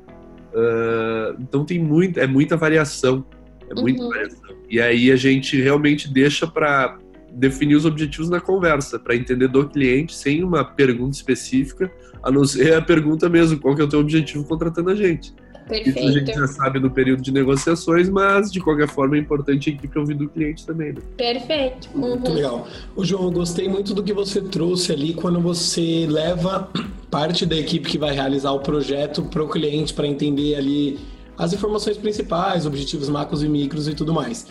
Uh, 0.55 1.37
então 1.41 1.65
tem 1.65 1.79
muito, 1.79 2.21
é 2.21 2.27
muita 2.27 2.57
variação. 2.57 3.27
É 3.69 3.81
muita 3.81 4.03
uhum. 4.03 4.09
variação. 4.09 4.57
E 4.71 4.81
aí 4.81 5.11
a 5.11 5.17
gente 5.17 5.61
realmente 5.61 6.13
deixa 6.13 6.47
para 6.47 6.99
definir 7.33 7.75
os 7.75 7.85
objetivos 7.85 8.31
na 8.31 8.41
conversa, 8.41 8.99
para 8.99 9.17
entender 9.17 9.49
do 9.49 9.69
cliente 9.69 10.15
sem 10.15 10.45
uma 10.45 10.65
pergunta 10.65 11.17
específica, 11.17 11.91
a 12.23 12.31
não 12.31 12.45
ser 12.45 12.75
a 12.75 12.81
pergunta 12.81 13.29
mesmo, 13.29 13.59
qual 13.59 13.75
que 13.75 13.83
é 13.83 13.85
o 13.85 13.89
teu 13.89 13.99
objetivo 13.99 14.45
contratando 14.45 14.91
a 14.91 14.95
gente. 14.95 15.35
Perfeito. 15.69 15.99
Isso 15.99 16.09
a 16.09 16.13
gente 16.13 16.33
já 16.33 16.47
sabe 16.47 16.79
no 16.79 16.91
período 16.91 17.23
de 17.23 17.33
negociações, 17.33 18.09
mas 18.09 18.53
de 18.53 18.61
qualquer 18.61 18.89
forma 18.89 19.17
é 19.17 19.21
importante 19.21 19.71
a 19.71 19.73
equipe 19.73 19.99
ouvir 19.99 20.15
do 20.15 20.29
cliente 20.29 20.67
também. 20.67 20.93
Né? 20.93 21.01
Perfeito. 21.17 21.89
Uhum. 21.95 22.01
Muito 22.11 22.33
legal. 22.33 22.69
O 22.95 23.05
João, 23.05 23.25
eu 23.25 23.31
gostei 23.31 23.69
muito 23.69 23.95
do 23.95 24.03
que 24.03 24.13
você 24.13 24.41
trouxe 24.41 24.93
ali 24.93 25.15
quando 25.15 25.41
você 25.41 26.07
leva 26.09 26.69
parte 27.11 27.47
da 27.47 27.57
equipe 27.57 27.89
que 27.89 27.99
vai 27.99 28.13
realizar 28.13 28.53
o 28.53 28.61
projeto 28.61 29.23
para 29.23 29.43
o 29.43 29.49
cliente 29.49 29.95
para 29.95 30.07
entender 30.07 30.57
ali 30.57 30.99
as 31.37 31.53
informações 31.53 31.97
principais, 31.97 32.67
objetivos 32.67 33.09
macros 33.09 33.43
e 33.43 33.49
micros 33.49 33.89
e 33.89 33.95
tudo 33.95 34.13
mais. 34.13 34.47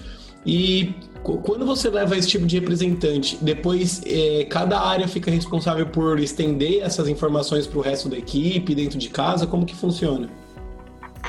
E 0.46 0.94
quando 1.24 1.66
você 1.66 1.90
leva 1.90 2.18
esse 2.18 2.28
tipo 2.28 2.46
de 2.46 2.60
representante, 2.60 3.38
depois 3.42 4.02
é, 4.06 4.46
cada 4.50 4.80
área 4.80 5.08
fica 5.08 5.32
responsável 5.32 5.86
por 5.86 6.20
estender 6.20 6.82
essas 6.82 7.08
informações 7.08 7.66
para 7.66 7.80
o 7.80 7.82
resto 7.82 8.10
da 8.10 8.18
equipe, 8.18 8.76
dentro 8.76 8.98
de 8.98 9.10
casa? 9.10 9.48
Como 9.48 9.66
que 9.66 9.74
funciona? 9.74 10.30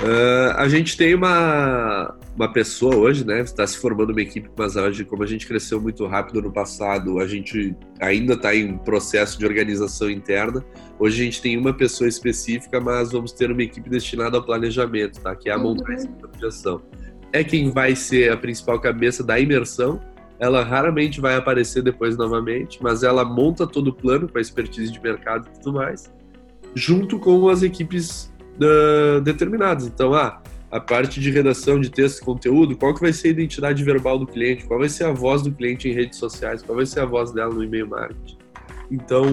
Uh, 0.02 0.50
a 0.56 0.68
gente 0.68 0.96
tem 0.96 1.14
uma, 1.14 2.16
uma 2.34 2.52
pessoa 2.52 2.96
hoje, 2.96 3.24
né? 3.24 3.42
Está 3.42 3.64
se 3.64 3.78
formando 3.78 4.10
uma 4.10 4.20
equipe, 4.20 4.50
mas 4.56 4.74
hoje, 4.74 5.04
como 5.04 5.22
a 5.22 5.26
gente 5.26 5.46
cresceu 5.46 5.80
muito 5.80 6.04
rápido 6.06 6.42
no 6.42 6.52
passado, 6.52 7.20
a 7.20 7.28
gente 7.28 7.76
ainda 8.00 8.34
está 8.34 8.54
em 8.54 8.76
processo 8.76 9.38
de 9.38 9.46
organização 9.46 10.10
interna. 10.10 10.64
Hoje 10.98 11.22
a 11.22 11.24
gente 11.24 11.40
tem 11.40 11.56
uma 11.56 11.72
pessoa 11.72 12.08
específica, 12.08 12.80
mas 12.80 13.12
vamos 13.12 13.32
ter 13.32 13.52
uma 13.52 13.62
equipe 13.62 13.88
destinada 13.88 14.36
ao 14.36 14.44
planejamento, 14.44 15.20
tá? 15.20 15.34
Que 15.36 15.48
é 15.48 15.52
a 15.52 15.58
montagem 15.58 16.10
uhum. 16.10 16.38
de 16.38 16.46
ação. 16.46 16.82
É 17.32 17.44
quem 17.44 17.70
vai 17.70 17.94
ser 17.94 18.32
a 18.32 18.36
principal 18.36 18.80
cabeça 18.80 19.22
da 19.22 19.38
imersão. 19.38 20.00
Ela 20.40 20.64
raramente 20.64 21.20
vai 21.20 21.36
aparecer 21.36 21.82
depois 21.82 22.16
novamente, 22.16 22.82
mas 22.82 23.04
ela 23.04 23.24
monta 23.24 23.64
todo 23.64 23.88
o 23.88 23.94
plano 23.94 24.28
com 24.28 24.38
a 24.38 24.40
expertise 24.40 24.90
de 24.90 25.00
mercado 25.00 25.48
e 25.48 25.58
tudo 25.60 25.74
mais, 25.74 26.12
junto 26.74 27.20
com 27.20 27.48
as 27.48 27.62
equipes 27.62 28.34
uh, 28.61 29.20
determinados. 29.20 29.87
Então, 29.87 30.14
ah, 30.14 30.40
a 30.70 30.80
parte 30.80 31.20
de 31.20 31.30
redação 31.30 31.80
de 31.80 31.90
texto 31.90 32.20
e 32.20 32.25
conteúdo, 32.25 32.76
qual 32.76 32.92
que 32.94 33.00
vai 33.00 33.12
ser 33.12 33.28
a 33.28 33.30
identidade 33.30 33.82
verbal 33.84 34.18
do 34.18 34.26
cliente, 34.26 34.64
qual 34.64 34.80
vai 34.80 34.88
ser 34.88 35.04
a 35.04 35.12
voz 35.12 35.42
do 35.42 35.52
cliente 35.52 35.88
em 35.88 35.92
redes 35.92 36.18
sociais, 36.18 36.62
qual 36.62 36.76
vai 36.76 36.87
ser 36.87 37.00
a 37.00 37.04
voz 37.04 37.30
dela 37.30 37.54
no 37.54 37.62
e-mail 37.62 37.88
marketing. 37.88 38.38
Então, 38.90 39.25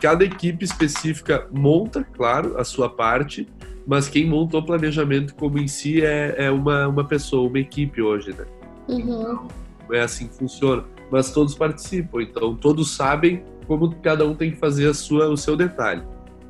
cada 0.00 0.24
equipe 0.24 0.64
específica 0.64 1.46
monta, 1.52 2.02
claro, 2.02 2.58
a 2.58 2.64
sua 2.64 2.88
parte, 2.88 3.46
mas 3.86 4.08
quem 4.08 4.26
montou 4.26 4.60
o 4.60 4.64
planejamento 4.64 5.34
como 5.34 5.58
em 5.58 5.68
si 5.68 6.02
é, 6.02 6.34
é 6.38 6.50
uma, 6.50 6.88
uma 6.88 7.04
pessoa, 7.04 7.48
uma 7.48 7.58
equipe 7.58 8.02
hoje, 8.02 8.30
né? 8.30 8.44
Uhum. 8.88 9.46
É 9.92 10.00
assim 10.00 10.26
que 10.26 10.34
funciona. 10.34 10.84
Mas 11.10 11.30
todos 11.30 11.54
participam, 11.54 12.22
então 12.22 12.56
todos 12.56 12.96
sabem 12.96 13.44
como 13.66 13.94
cada 13.96 14.26
um 14.26 14.34
tem 14.34 14.50
que 14.50 14.56
fazer 14.56 14.88
a 14.88 14.94
sua, 14.94 15.28
o 15.28 15.36
seu 15.36 15.56
detalhe 15.56 16.02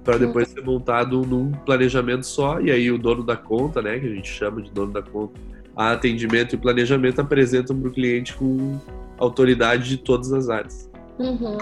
para 0.07 0.19
depois 0.19 0.47
ser 0.47 0.63
montado 0.63 1.23
num 1.23 1.51
planejamento 1.51 2.25
só, 2.25 2.61
e 2.61 2.71
aí 2.71 2.93
o 2.93 2.97
dono 2.97 3.25
da 3.25 3.37
conta, 3.37 3.83
né, 3.83 3.99
que 3.99 4.07
a 4.07 4.11
gente 4.11 4.29
chama 4.29 4.63
de 4.63 4.71
dono 4.71 4.93
da 4.93 5.03
conta, 5.03 5.39
a 5.75 5.91
atendimento 5.91 6.55
e 6.55 6.59
planejamento 6.59 7.21
apresentam 7.21 7.79
para 7.79 7.89
o 7.89 7.93
cliente 7.93 8.33
com 8.35 8.79
autoridade 9.19 9.89
de 9.89 9.97
todas 9.97 10.33
as 10.33 10.49
áreas. 10.49 10.89
Uhum. 11.19 11.59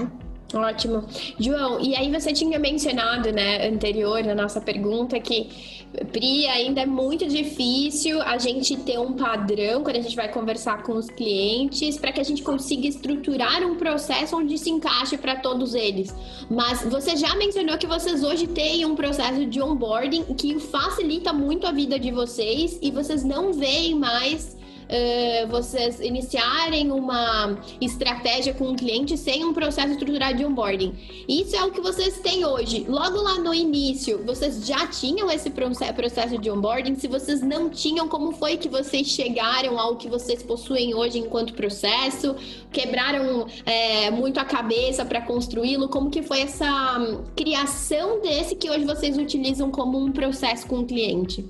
Ótimo. 0.55 1.05
João, 1.39 1.81
e 1.81 1.95
aí 1.97 2.11
você 2.11 2.33
tinha 2.33 2.59
mencionado, 2.59 3.33
né, 3.33 3.69
anterior 3.69 4.23
na 4.23 4.35
nossa 4.35 4.61
pergunta 4.61 5.19
que 5.19 5.85
Pri, 6.13 6.47
ainda 6.49 6.81
é 6.81 6.87
muito 6.87 7.27
difícil 7.29 8.21
a 8.23 8.37
gente 8.37 8.77
ter 8.79 8.99
um 8.99 9.13
padrão 9.13 9.85
quando 9.85 9.97
a 9.97 10.01
gente 10.01 10.17
vai 10.17 10.29
conversar 10.29 10.83
com 10.83 10.95
os 10.95 11.09
clientes 11.09 11.97
para 11.97 12.11
que 12.11 12.21
a 12.21 12.25
gente 12.25 12.43
consiga 12.43 12.89
estruturar 12.89 13.63
um 13.63 13.77
processo 13.77 14.37
onde 14.37 14.59
se 14.59 14.71
encaixe 14.71 15.17
para 15.17 15.37
todos 15.37 15.73
eles. 15.75 16.13
Mas 16.51 16.83
você 16.83 17.17
já 17.17 17.37
mencionou 17.37 17.79
que 17.79 17.87
vocês 17.87 18.25
hoje 18.25 18.49
têm 18.49 18.85
um 18.85 18.97
processo 18.97 19.47
de 19.47 19.63
onboarding 19.63 20.25
que 20.35 20.59
facilita 20.59 21.33
muito 21.33 21.67
a 21.67 21.71
vida 21.71 21.99
de 21.99 22.11
vocês 22.11 22.77
e 22.83 22.91
vocês 22.91 23.23
não 23.23 23.53
veem 23.53 23.95
mais 23.95 24.57
uh, 24.85 25.49
vocês 25.49 26.01
iniciarem 26.01 26.91
uma 26.91 27.59
estratégia 27.81 28.55
com 28.55 28.65
o 28.65 28.73
um 28.73 28.77
cliente 28.77 29.17
sem 29.17 29.45
um 29.45 29.53
processo 29.53 29.93
estruturado 29.93 30.37
de 30.37 30.45
onboarding. 30.45 30.95
Isso 31.29 31.57
é 31.57 31.65
o 31.65 31.71
que 31.71 31.81
vocês 31.81 32.19
têm 32.21 32.45
hoje. 32.45 32.85
Logo 32.89 33.21
lá 33.21 33.39
no 33.39 33.55
início, 33.55 34.25
vocês 34.25 34.67
já 34.67 34.87
tinham 34.87 35.31
esse 35.31 35.51
processo 35.51 36.39
de 36.39 36.51
onboarding? 36.51 36.95
Se 36.97 37.09
vocês 37.09 37.41
não 37.43 37.71
tinham, 37.71 38.09
como 38.09 38.33
foi 38.33 38.57
que 38.57 38.69
vocês 38.69 39.07
chegaram 39.09 39.79
ao 39.79 39.97
que 39.97 40.09
vocês 40.09 40.43
possuem 40.43 40.95
hoje 40.95 41.19
enquanto 41.19 41.55
processo? 41.55 42.35
Quebraram 42.73 43.47
é, 43.65 44.11
muito 44.11 44.39
a 44.39 44.45
cabeça 44.45 45.05
para 45.05 45.21
construí-lo? 45.21 45.89
Como 45.89 46.11
que 46.11 46.23
foi 46.23 46.41
essa 46.41 46.99
hum, 46.99 47.25
criação 47.37 48.21
desse 48.21 48.55
que 48.55 48.71
hoje 48.71 48.85
vocês 48.85 49.17
utilizam 49.17 49.71
como 49.71 49.99
um 49.99 50.13
processo 50.13 50.67
com 50.67 50.81
o 50.81 50.87
cliente? 50.87 51.45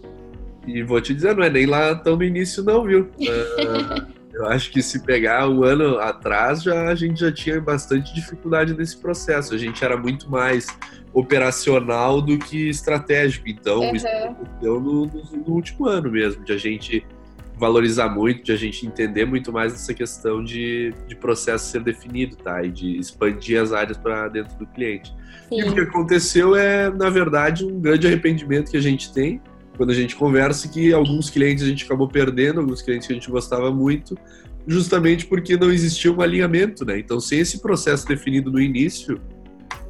E 0.66 0.82
vou 0.82 1.00
te 1.00 1.14
dizer, 1.14 1.36
não 1.36 1.44
é 1.44 1.50
nem 1.50 1.66
lá 1.66 1.94
tão 1.94 2.16
no 2.16 2.22
início, 2.22 2.62
não, 2.62 2.84
viu? 2.84 3.10
Uh, 3.18 4.06
eu 4.34 4.46
acho 4.46 4.70
que 4.70 4.82
se 4.82 5.04
pegar 5.04 5.48
um 5.48 5.62
ano 5.62 5.98
atrás, 5.98 6.62
já, 6.62 6.88
a 6.88 6.94
gente 6.94 7.20
já 7.20 7.30
tinha 7.30 7.60
bastante 7.60 8.14
dificuldade 8.14 8.74
nesse 8.74 8.96
processo. 8.96 9.54
A 9.54 9.58
gente 9.58 9.84
era 9.84 9.96
muito 9.96 10.30
mais 10.30 10.66
operacional 11.12 12.20
do 12.20 12.38
que 12.38 12.68
estratégico. 12.68 13.48
Então, 13.48 13.80
uhum. 13.80 13.94
isso 13.94 14.06
aconteceu 14.06 14.80
no, 14.80 15.06
no, 15.06 15.54
último 15.54 15.86
ano 15.86 16.10
mesmo, 16.10 16.44
de 16.44 16.52
a 16.52 16.58
gente 16.58 17.06
valorizar 17.56 18.08
muito, 18.08 18.42
de 18.42 18.52
a 18.52 18.56
gente 18.56 18.84
entender 18.84 19.24
muito 19.24 19.52
mais 19.52 19.72
essa 19.72 19.94
questão 19.94 20.42
de, 20.42 20.92
de 21.06 21.14
processo 21.14 21.70
ser 21.70 21.82
definido, 21.82 22.34
tá? 22.36 22.64
E 22.64 22.70
de 22.70 22.98
expandir 22.98 23.62
as 23.62 23.72
áreas 23.72 23.96
para 23.96 24.28
dentro 24.28 24.58
do 24.58 24.66
cliente. 24.66 25.14
Sim. 25.48 25.60
E 25.60 25.64
o 25.64 25.72
que 25.72 25.80
aconteceu 25.80 26.56
é, 26.56 26.90
na 26.90 27.08
verdade, 27.08 27.64
um 27.64 27.80
grande 27.80 28.08
arrependimento 28.08 28.72
que 28.72 28.76
a 28.76 28.82
gente 28.82 29.12
tem, 29.12 29.40
quando 29.76 29.90
a 29.90 29.94
gente 29.94 30.14
conversa 30.16 30.68
que 30.68 30.92
alguns 30.92 31.30
clientes 31.30 31.64
a 31.64 31.66
gente 31.66 31.84
acabou 31.84 32.08
perdendo, 32.08 32.60
alguns 32.60 32.82
clientes 32.82 33.06
que 33.06 33.12
a 33.12 33.16
gente 33.16 33.30
gostava 33.30 33.70
muito, 33.70 34.16
justamente 34.66 35.26
porque 35.26 35.56
não 35.56 35.70
existia 35.70 36.12
um 36.12 36.20
alinhamento, 36.20 36.84
né? 36.84 36.98
Então, 36.98 37.20
sem 37.20 37.40
esse 37.40 37.60
processo 37.60 38.06
definido 38.06 38.50
no 38.50 38.60
início, 38.60 39.20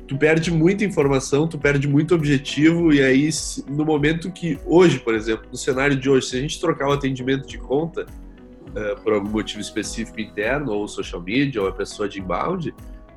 tu 0.06 0.16
perde 0.16 0.50
muita 0.50 0.84
informação, 0.84 1.46
tu 1.46 1.58
perde 1.58 1.86
muito 1.86 2.14
objetivo, 2.14 2.92
e 2.92 3.02
aí, 3.02 3.28
no 3.68 3.84
momento 3.84 4.30
que 4.30 4.58
hoje, 4.66 4.98
por 4.98 5.14
exemplo, 5.14 5.46
no 5.50 5.56
cenário 5.56 5.96
de 5.96 6.08
hoje, 6.08 6.26
se 6.28 6.36
a 6.36 6.40
gente 6.40 6.60
trocar 6.60 6.88
o 6.88 6.92
atendimento 6.92 7.46
de 7.46 7.58
conta 7.58 8.04
uh, 8.04 9.00
por 9.02 9.12
algum 9.12 9.30
motivo 9.30 9.60
específico 9.60 10.20
interno, 10.20 10.72
ou 10.72 10.88
social 10.88 11.22
media, 11.22 11.62
ou 11.62 11.68
a 11.68 11.72
pessoa 11.72 12.08
de 12.08 12.20
inbound, 12.20 12.74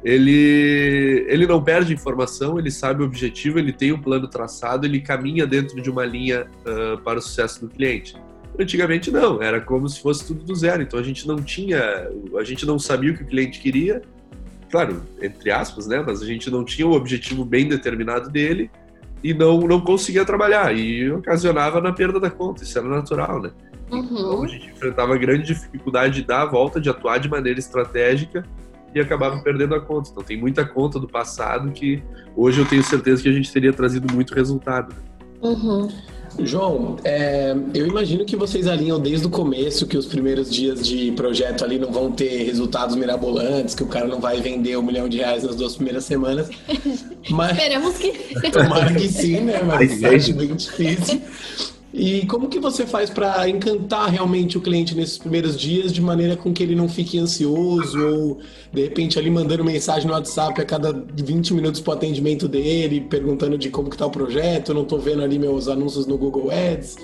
ele, 0.07 1.25
ele 1.27 1.45
não 1.45 1.61
perde 1.61 1.93
informação, 1.93 2.57
ele 2.57 2.71
sabe 2.71 3.03
o 3.03 3.05
objetivo, 3.05 3.59
ele 3.59 3.73
tem 3.73 3.91
um 3.91 4.01
plano 4.01 4.25
traçado, 4.25 4.85
ele 4.85 5.01
caminha 5.01 5.45
dentro 5.45 5.81
de 5.81 5.89
uma 5.89 6.05
linha 6.05 6.47
uh, 6.65 6.97
para 6.99 7.19
o 7.19 7.21
sucesso 7.21 7.59
do 7.59 7.67
cliente. 7.67 8.15
Antigamente 8.57 9.11
não, 9.11 9.43
era 9.43 9.59
como 9.59 9.87
se 9.89 9.99
fosse 10.01 10.25
tudo 10.25 10.45
do 10.45 10.55
zero. 10.55 10.81
Então 10.81 10.97
a 10.97 11.03
gente 11.03 11.27
não 11.27 11.35
tinha, 11.43 12.09
a 12.39 12.43
gente 12.45 12.65
não 12.65 12.79
sabia 12.79 13.11
o 13.11 13.17
que 13.17 13.23
o 13.23 13.27
cliente 13.27 13.59
queria, 13.59 14.01
claro, 14.71 15.03
entre 15.21 15.51
aspas, 15.51 15.87
né? 15.87 16.01
Mas 16.07 16.21
a 16.21 16.25
gente 16.25 16.49
não 16.49 16.63
tinha 16.63 16.87
o 16.87 16.93
objetivo 16.93 17.43
bem 17.43 17.67
determinado 17.67 18.29
dele 18.29 18.71
e 19.21 19.33
não 19.33 19.59
não 19.59 19.81
conseguia 19.81 20.23
trabalhar 20.23 20.73
e 20.73 21.11
ocasionava 21.11 21.81
na 21.81 21.91
perda 21.91 22.17
da 22.17 22.29
conta. 22.29 22.63
Isso 22.63 22.79
era 22.79 22.87
natural, 22.87 23.41
né? 23.41 23.51
Uhum. 23.91 24.05
Então 24.05 24.43
a 24.43 24.47
gente 24.47 24.69
enfrentava 24.69 25.17
grande 25.17 25.47
dificuldade 25.47 26.21
de 26.21 26.27
dar 26.27 26.43
a 26.43 26.45
volta, 26.45 26.79
de 26.79 26.89
atuar 26.89 27.17
de 27.17 27.27
maneira 27.27 27.59
estratégica 27.59 28.45
e 28.93 28.99
acabava 28.99 29.37
perdendo 29.39 29.75
a 29.75 29.79
conta. 29.79 30.09
Então 30.11 30.23
tem 30.23 30.37
muita 30.37 30.65
conta 30.65 30.99
do 30.99 31.07
passado 31.07 31.71
que 31.71 32.03
hoje 32.35 32.59
eu 32.59 32.65
tenho 32.65 32.83
certeza 32.83 33.21
que 33.21 33.29
a 33.29 33.33
gente 33.33 33.51
teria 33.51 33.73
trazido 33.73 34.13
muito 34.13 34.33
resultado. 34.33 34.95
Uhum. 35.41 35.87
João, 36.39 36.97
é, 37.03 37.55
eu 37.73 37.87
imagino 37.87 38.25
que 38.25 38.35
vocês 38.35 38.67
alinham 38.67 38.99
desde 38.99 39.25
o 39.25 39.29
começo 39.29 39.87
que 39.87 39.97
os 39.97 40.05
primeiros 40.05 40.51
dias 40.51 40.85
de 40.85 41.11
projeto 41.13 41.63
ali 41.63 41.79
não 41.79 41.91
vão 41.91 42.11
ter 42.11 42.43
resultados 42.43 42.95
mirabolantes, 42.95 43.73
que 43.73 43.83
o 43.83 43.87
cara 43.87 44.07
não 44.07 44.19
vai 44.19 44.39
vender 44.39 44.77
um 44.77 44.83
milhão 44.83 45.09
de 45.09 45.17
reais 45.17 45.43
nas 45.43 45.55
duas 45.55 45.75
primeiras 45.75 46.05
semanas. 46.05 46.49
Mas... 47.29 47.51
Esperamos 47.51 47.97
que. 47.97 48.11
Tomara 48.51 48.93
que 48.93 49.07
sim, 49.07 49.41
né? 49.41 49.61
Mas 49.63 50.03
acho 50.03 50.33
bem 50.33 50.55
difícil. 50.55 51.21
E 51.99 52.27
como 52.27 52.47
que 52.47 52.59
você 52.59 52.85
faz 52.85 53.09
para 53.09 53.49
encantar 53.49 54.11
realmente 54.11 54.55
o 54.55 54.61
cliente 54.61 54.93
nesses 54.93 55.17
primeiros 55.17 55.59
dias 55.59 55.91
de 55.91 55.99
maneira 55.99 56.37
com 56.37 56.53
que 56.53 56.61
ele 56.61 56.75
não 56.75 56.87
fique 56.87 57.17
ansioso 57.17 57.99
ou 57.99 58.37
de 58.71 58.83
repente 58.83 59.17
ali 59.17 59.31
mandando 59.31 59.65
mensagem 59.65 60.07
no 60.07 60.13
WhatsApp 60.13 60.61
a 60.61 60.63
cada 60.63 60.93
20 60.93 61.55
minutos 61.55 61.81
para 61.81 61.95
o 61.95 61.97
atendimento 61.97 62.47
dele, 62.47 63.01
perguntando 63.01 63.57
de 63.57 63.71
como 63.71 63.89
que 63.89 63.97
tá 63.97 64.05
o 64.05 64.11
projeto, 64.11 64.75
não 64.75 64.83
estou 64.83 64.99
vendo 64.99 65.23
ali 65.23 65.39
meus 65.39 65.67
anúncios 65.67 66.05
no 66.05 66.19
Google 66.19 66.51
Ads. 66.51 66.97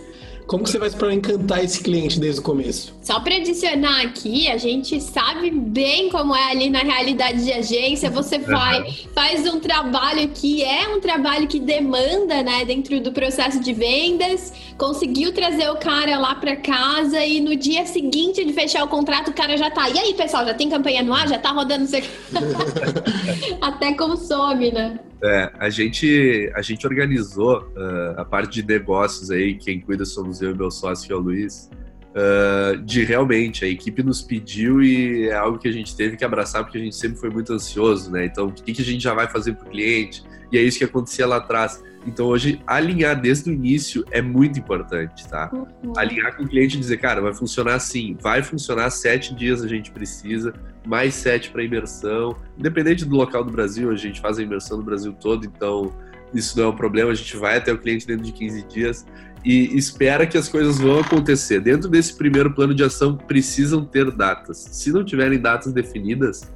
Como 0.48 0.64
que 0.64 0.70
você 0.70 0.80
faz 0.80 0.94
para 0.94 1.14
encantar 1.14 1.64
esse 1.64 1.82
cliente 1.82 2.20
desde 2.20 2.40
o 2.42 2.44
começo? 2.44 2.94
Só 3.02 3.20
para 3.20 3.36
adicionar 3.36 4.02
aqui, 4.02 4.48
a 4.48 4.58
gente 4.58 5.00
sabe 5.02 5.50
bem 5.50 6.10
como 6.10 6.36
é 6.36 6.52
ali 6.52 6.70
na 6.70 6.80
realidade 6.80 7.44
de 7.44 7.52
agência. 7.52 8.10
Você 8.10 8.38
vai, 8.38 8.92
faz 9.14 9.48
um 9.48 9.60
trabalho 9.60 10.30
que 10.30 10.64
é 10.64 10.88
um 10.88 11.00
trabalho 11.00 11.48
que 11.48 11.60
demanda, 11.60 12.44
né, 12.44 12.66
dentro 12.66 13.00
do 13.00 13.12
processo 13.12 13.60
de 13.60 13.74
vendas. 13.74 14.54
Conseguiu 14.78 15.34
trazer 15.34 15.70
o 15.70 15.76
cara 15.76 16.18
lá 16.18 16.36
para 16.36 16.56
casa 16.56 17.24
e 17.26 17.40
no 17.40 17.56
dia 17.56 17.86
seguinte 17.86 18.44
de 18.44 18.54
fechar 18.54 18.84
o 18.84 18.88
contrato, 18.88 19.30
o 19.30 19.34
cara 19.34 19.58
já 19.58 19.70
tá. 19.70 19.90
E 19.90 19.98
aí, 19.98 20.14
pessoal, 20.14 20.46
já 20.46 20.54
tem 20.54 20.70
campanha 20.70 21.04
no 21.04 21.14
ar? 21.14 21.28
Já 21.28 21.40
tá 21.40 21.52
rodando? 21.52 21.84
Até 23.62 23.94
consome, 23.94 24.72
né? 24.72 25.00
É, 25.24 25.54
a 25.58 25.70
gente, 25.70 26.52
a 26.54 26.62
gente 26.62 26.86
organizou 26.86 27.62
uh, 27.62 28.20
a 28.20 28.26
parte 28.26 28.62
de 28.62 28.68
negócios 28.68 29.32
aí, 29.32 29.56
quem 29.56 29.80
cuida 29.80 30.04
somos 30.04 30.42
eu 30.42 30.52
e 30.52 30.54
meu 30.54 30.70
sócio, 30.70 31.08
que 31.08 31.14
é 31.14 31.16
o 31.16 31.20
Luiz, 31.20 31.70
uh, 32.10 32.78
de 32.80 33.06
realmente, 33.06 33.64
a 33.64 33.68
equipe 33.70 34.04
nos 34.04 34.22
pediu 34.22 34.84
e 34.84 35.30
é 35.30 35.34
algo 35.34 35.58
que 35.58 35.68
a 35.70 35.72
gente 35.72 35.96
teve 35.96 36.18
que 36.18 36.26
abraçar 36.26 36.64
porque 36.66 36.78
a 36.78 36.82
gente 36.82 36.98
sempre 36.98 37.18
foi 37.18 37.30
muito 37.30 37.54
ansioso, 37.54 38.12
né? 38.12 38.26
Então, 38.26 38.48
o 38.48 38.52
que, 38.52 38.74
que 38.74 38.82
a 38.82 38.86
gente 38.86 39.02
já 39.02 39.14
vai 39.14 39.30
fazer 39.30 39.54
para 39.54 39.66
o 39.66 39.72
cliente? 39.72 40.24
E 40.52 40.58
é 40.58 40.62
isso 40.62 40.78
que 40.78 40.84
acontecia 40.84 41.26
lá 41.26 41.38
atrás. 41.38 41.82
Então 42.06 42.28
hoje 42.28 42.62
alinhar 42.68 43.20
desde 43.20 43.50
o 43.50 43.54
início 43.54 44.04
é 44.12 44.22
muito 44.22 44.60
importante, 44.60 45.28
tá? 45.28 45.50
Uhum. 45.54 45.94
Alinhar 45.98 46.36
com 46.36 46.44
o 46.44 46.48
cliente 46.48 46.78
e 46.78 46.80
dizer, 46.80 46.98
cara, 46.98 47.22
vai 47.22 47.34
funcionar 47.34 47.76
assim, 47.76 48.18
vai 48.22 48.44
funcionar 48.44 48.90
sete 48.90 49.34
dias 49.34 49.64
a 49.64 49.68
gente 49.68 49.92
precisa, 49.92 50.54
mais 50.86 51.14
sete 51.14 51.50
para 51.50 51.64
imersão. 51.64 52.36
Independente 52.58 53.06
do 53.06 53.16
local 53.16 53.44
do 53.44 53.52
Brasil, 53.52 53.90
a 53.90 53.96
gente 53.96 54.20
faz 54.20 54.38
a 54.38 54.44
imersão 54.44 54.78
no 54.78 54.84
Brasil 54.84 55.14
todo, 55.14 55.46
então 55.46 55.94
isso 56.34 56.58
não 56.58 56.66
é 56.66 56.68
um 56.70 56.76
problema, 56.76 57.12
a 57.12 57.16
gente 57.16 57.38
vai 57.38 57.58
até 57.58 57.72
o 57.72 57.78
cliente 57.78 58.08
dentro 58.08 58.26
de 58.26 58.32
15 58.32 58.64
dias 58.64 59.06
e 59.46 59.78
espera 59.78 60.26
que 60.26 60.38
as 60.38 60.48
coisas 60.48 60.80
vão 60.80 61.00
acontecer. 61.00 61.60
Dentro 61.60 61.90
desse 61.90 62.16
primeiro 62.16 62.54
plano 62.54 62.74
de 62.74 62.84
ação 62.84 63.18
precisam 63.18 63.84
ter 63.84 64.10
datas. 64.10 64.58
Se 64.72 64.92
não 64.92 65.04
tiverem 65.04 65.40
datas 65.40 65.74
definidas, 65.74 66.53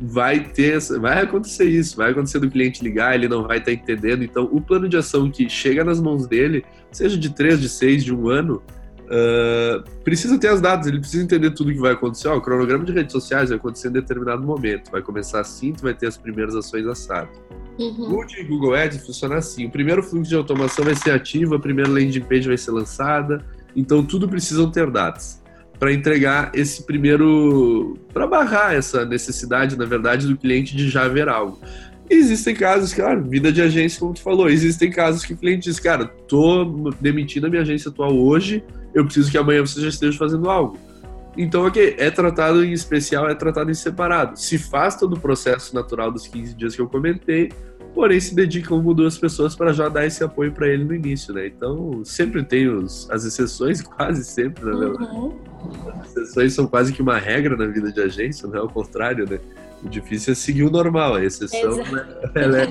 vai 0.00 0.40
ter, 0.40 0.78
vai 1.00 1.22
acontecer 1.22 1.64
isso, 1.64 1.96
vai 1.96 2.12
acontecer 2.12 2.38
do 2.38 2.48
cliente 2.48 2.82
ligar, 2.82 3.14
ele 3.14 3.28
não 3.28 3.46
vai 3.46 3.58
estar 3.58 3.72
tá 3.72 3.72
entendendo. 3.72 4.22
Então, 4.22 4.48
o 4.50 4.60
plano 4.60 4.88
de 4.88 4.96
ação 4.96 5.30
que 5.30 5.48
chega 5.48 5.82
nas 5.82 6.00
mãos 6.00 6.26
dele, 6.26 6.64
seja 6.92 7.16
de 7.16 7.34
três, 7.34 7.60
de 7.60 7.68
seis, 7.68 8.04
de 8.04 8.14
um 8.14 8.28
ano, 8.28 8.62
uh, 9.06 9.82
precisa 10.04 10.38
ter 10.38 10.48
as 10.48 10.60
datas, 10.60 10.86
ele 10.86 11.00
precisa 11.00 11.22
entender 11.22 11.50
tudo 11.50 11.72
que 11.72 11.80
vai 11.80 11.92
acontecer. 11.92 12.28
Ó, 12.28 12.36
o 12.36 12.40
cronograma 12.40 12.84
de 12.84 12.92
redes 12.92 13.12
sociais 13.12 13.48
vai 13.48 13.58
acontecer 13.58 13.88
em 13.88 13.92
determinado 13.92 14.42
momento, 14.42 14.90
vai 14.90 15.02
começar 15.02 15.40
assim, 15.40 15.72
tu 15.72 15.82
vai 15.82 15.94
ter 15.94 16.06
as 16.06 16.16
primeiras 16.16 16.54
ações 16.54 16.86
assado. 16.86 17.30
Uhum. 17.78 18.18
O 18.18 18.24
de 18.24 18.42
Google 18.44 18.74
Ads 18.74 19.04
funciona 19.04 19.36
assim: 19.36 19.66
o 19.66 19.70
primeiro 19.70 20.02
fluxo 20.02 20.28
de 20.28 20.36
automação 20.36 20.84
vai 20.84 20.94
ser 20.94 21.10
ativo, 21.10 21.54
a 21.54 21.60
primeira 21.60 21.90
landing 21.90 22.20
page 22.20 22.48
vai 22.48 22.56
ser 22.56 22.72
lançada, 22.72 23.44
então 23.74 24.04
tudo 24.04 24.28
precisam 24.28 24.70
ter 24.70 24.90
datas 24.90 25.42
para 25.78 25.92
entregar 25.92 26.50
esse 26.54 26.82
primeiro. 26.82 27.96
para 28.12 28.26
barrar 28.26 28.74
essa 28.74 29.04
necessidade, 29.04 29.76
na 29.76 29.84
verdade, 29.84 30.26
do 30.26 30.36
cliente 30.36 30.76
de 30.76 30.88
já 30.88 31.06
ver 31.08 31.28
algo. 31.28 31.58
Existem 32.10 32.54
casos, 32.54 32.94
claro, 32.94 33.22
vida 33.22 33.52
de 33.52 33.60
agência, 33.60 34.00
como 34.00 34.14
tu 34.14 34.22
falou, 34.22 34.48
existem 34.48 34.90
casos 34.90 35.24
que 35.24 35.34
o 35.34 35.36
cliente 35.36 35.64
diz, 35.64 35.78
cara, 35.78 36.06
tô 36.06 36.90
demitindo 37.00 37.46
a 37.46 37.50
minha 37.50 37.60
agência 37.60 37.90
atual 37.90 38.16
hoje, 38.16 38.64
eu 38.94 39.04
preciso 39.04 39.30
que 39.30 39.36
amanhã 39.36 39.60
você 39.60 39.80
já 39.80 39.88
esteja 39.88 40.16
fazendo 40.16 40.48
algo. 40.48 40.78
Então, 41.36 41.66
ok, 41.66 41.96
é 41.98 42.10
tratado 42.10 42.64
em 42.64 42.72
especial, 42.72 43.28
é 43.28 43.34
tratado 43.34 43.70
em 43.70 43.74
separado. 43.74 44.38
Se 44.40 44.58
faz 44.58 44.96
todo 44.96 45.14
o 45.16 45.20
processo 45.20 45.74
natural 45.74 46.10
dos 46.10 46.26
15 46.26 46.54
dias 46.54 46.74
que 46.74 46.80
eu 46.80 46.88
comentei, 46.88 47.52
porém 47.98 48.20
se 48.20 48.32
dedicam 48.32 48.78
uma 48.78 48.94
duas 48.94 49.18
pessoas 49.18 49.56
para 49.56 49.72
já 49.72 49.88
dar 49.88 50.06
esse 50.06 50.22
apoio 50.22 50.52
para 50.52 50.68
ele 50.68 50.84
no 50.84 50.94
início, 50.94 51.34
né? 51.34 51.48
Então, 51.48 52.00
sempre 52.04 52.44
tem 52.44 52.68
os, 52.68 53.10
as 53.10 53.24
exceções, 53.24 53.82
quase 53.82 54.24
sempre, 54.24 54.66
né? 54.66 54.86
Uhum. 54.86 55.36
As 56.00 56.16
exceções 56.16 56.52
são 56.52 56.68
quase 56.68 56.92
que 56.92 57.02
uma 57.02 57.18
regra 57.18 57.56
na 57.56 57.66
vida 57.66 57.90
de 57.90 58.00
agência, 58.00 58.46
não 58.46 58.56
é 58.56 58.62
o 58.62 58.68
contrário, 58.68 59.28
né? 59.28 59.40
O 59.82 59.88
difícil 59.88 60.30
é 60.30 60.36
seguir 60.36 60.62
o 60.62 60.70
normal, 60.70 61.16
a 61.16 61.24
exceção 61.24 61.76
né? 61.76 62.06
ela 62.36 62.58
é 62.58 62.68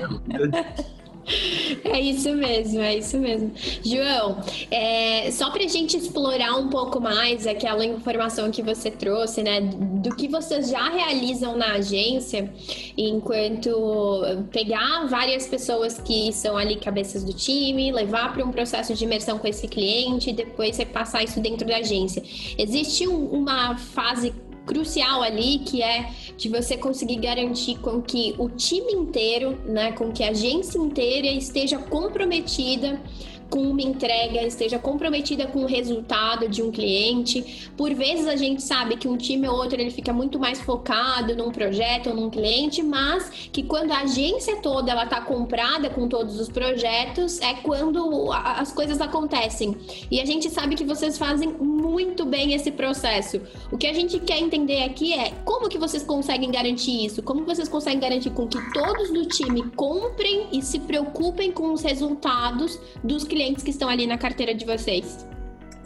É 1.84 2.00
isso 2.00 2.34
mesmo, 2.34 2.80
é 2.80 2.96
isso 2.96 3.18
mesmo. 3.18 3.52
João, 3.84 4.42
é, 4.70 5.30
só 5.30 5.50
para 5.50 5.64
a 5.64 5.68
gente 5.68 5.96
explorar 5.96 6.56
um 6.56 6.68
pouco 6.68 7.00
mais 7.00 7.46
aquela 7.46 7.84
informação 7.84 8.50
que 8.50 8.62
você 8.62 8.90
trouxe, 8.90 9.42
né, 9.42 9.60
do 9.60 10.14
que 10.14 10.28
vocês 10.28 10.68
já 10.68 10.88
realizam 10.88 11.56
na 11.56 11.74
agência, 11.74 12.52
enquanto 12.96 14.22
pegar 14.50 15.06
várias 15.06 15.46
pessoas 15.46 15.98
que 15.98 16.32
são 16.32 16.56
ali 16.56 16.76
cabeças 16.76 17.24
do 17.24 17.32
time, 17.32 17.92
levar 17.92 18.32
para 18.32 18.44
um 18.44 18.50
processo 18.50 18.94
de 18.94 19.04
imersão 19.04 19.38
com 19.38 19.46
esse 19.46 19.66
cliente 19.68 20.30
e 20.30 20.32
depois 20.32 20.76
você 20.76 20.84
passar 20.84 21.22
isso 21.22 21.40
dentro 21.40 21.66
da 21.66 21.76
agência. 21.78 22.22
Existe 22.56 23.06
um, 23.06 23.26
uma 23.26 23.76
fase 23.76 24.32
crucial 24.68 25.22
ali, 25.22 25.60
que 25.60 25.82
é 25.82 26.10
de 26.36 26.48
você 26.48 26.76
conseguir 26.76 27.16
garantir 27.16 27.78
com 27.78 28.02
que 28.02 28.34
o 28.38 28.50
time 28.50 28.92
inteiro, 28.92 29.58
né, 29.64 29.92
com 29.92 30.12
que 30.12 30.22
a 30.22 30.28
agência 30.28 30.78
inteira 30.78 31.26
esteja 31.26 31.78
comprometida 31.78 33.00
com 33.50 33.60
uma 33.60 33.80
entrega, 33.80 34.42
esteja 34.42 34.78
comprometida 34.78 35.46
com 35.46 35.60
o 35.60 35.66
resultado 35.66 36.48
de 36.48 36.62
um 36.62 36.70
cliente. 36.70 37.70
Por 37.76 37.92
vezes 37.94 38.26
a 38.26 38.36
gente 38.36 38.62
sabe 38.62 38.96
que 38.96 39.08
um 39.08 39.16
time 39.16 39.48
ou 39.48 39.56
outro 39.56 39.80
ele 39.80 39.90
fica 39.90 40.12
muito 40.12 40.38
mais 40.38 40.60
focado 40.60 41.34
num 41.34 41.50
projeto 41.50 42.10
ou 42.10 42.16
num 42.16 42.30
cliente, 42.30 42.82
mas 42.82 43.48
que 43.52 43.62
quando 43.62 43.92
a 43.92 44.00
agência 44.00 44.56
toda 44.56 44.90
ela 44.90 45.04
está 45.04 45.20
comprada 45.20 45.88
com 45.88 46.08
todos 46.08 46.38
os 46.38 46.48
projetos, 46.48 47.40
é 47.40 47.54
quando 47.54 48.30
as 48.32 48.72
coisas 48.72 49.00
acontecem. 49.00 49.76
E 50.10 50.20
a 50.20 50.24
gente 50.24 50.50
sabe 50.50 50.74
que 50.74 50.84
vocês 50.84 51.16
fazem 51.16 51.48
muito 51.48 52.24
bem 52.24 52.52
esse 52.52 52.70
processo. 52.70 53.40
O 53.72 53.78
que 53.78 53.86
a 53.86 53.92
gente 53.92 54.18
quer 54.20 54.38
entender 54.38 54.82
aqui 54.82 55.14
é 55.14 55.32
como 55.44 55.68
que 55.68 55.78
vocês 55.78 56.02
conseguem 56.02 56.50
garantir 56.50 57.06
isso? 57.06 57.22
Como 57.22 57.44
vocês 57.44 57.68
conseguem 57.68 58.00
garantir 58.00 58.30
com 58.30 58.46
que 58.46 58.58
todos 58.72 59.10
do 59.10 59.24
time 59.24 59.62
comprem 59.70 60.48
e 60.52 60.60
se 60.60 60.78
preocupem 60.80 61.50
com 61.50 61.72
os 61.72 61.82
resultados 61.82 62.78
dos 63.02 63.24
clientes 63.24 63.37
clientes 63.38 63.62
que 63.62 63.70
estão 63.70 63.88
ali 63.88 64.04
na 64.04 64.18
carteira 64.18 64.52
de 64.52 64.64
vocês? 64.64 65.24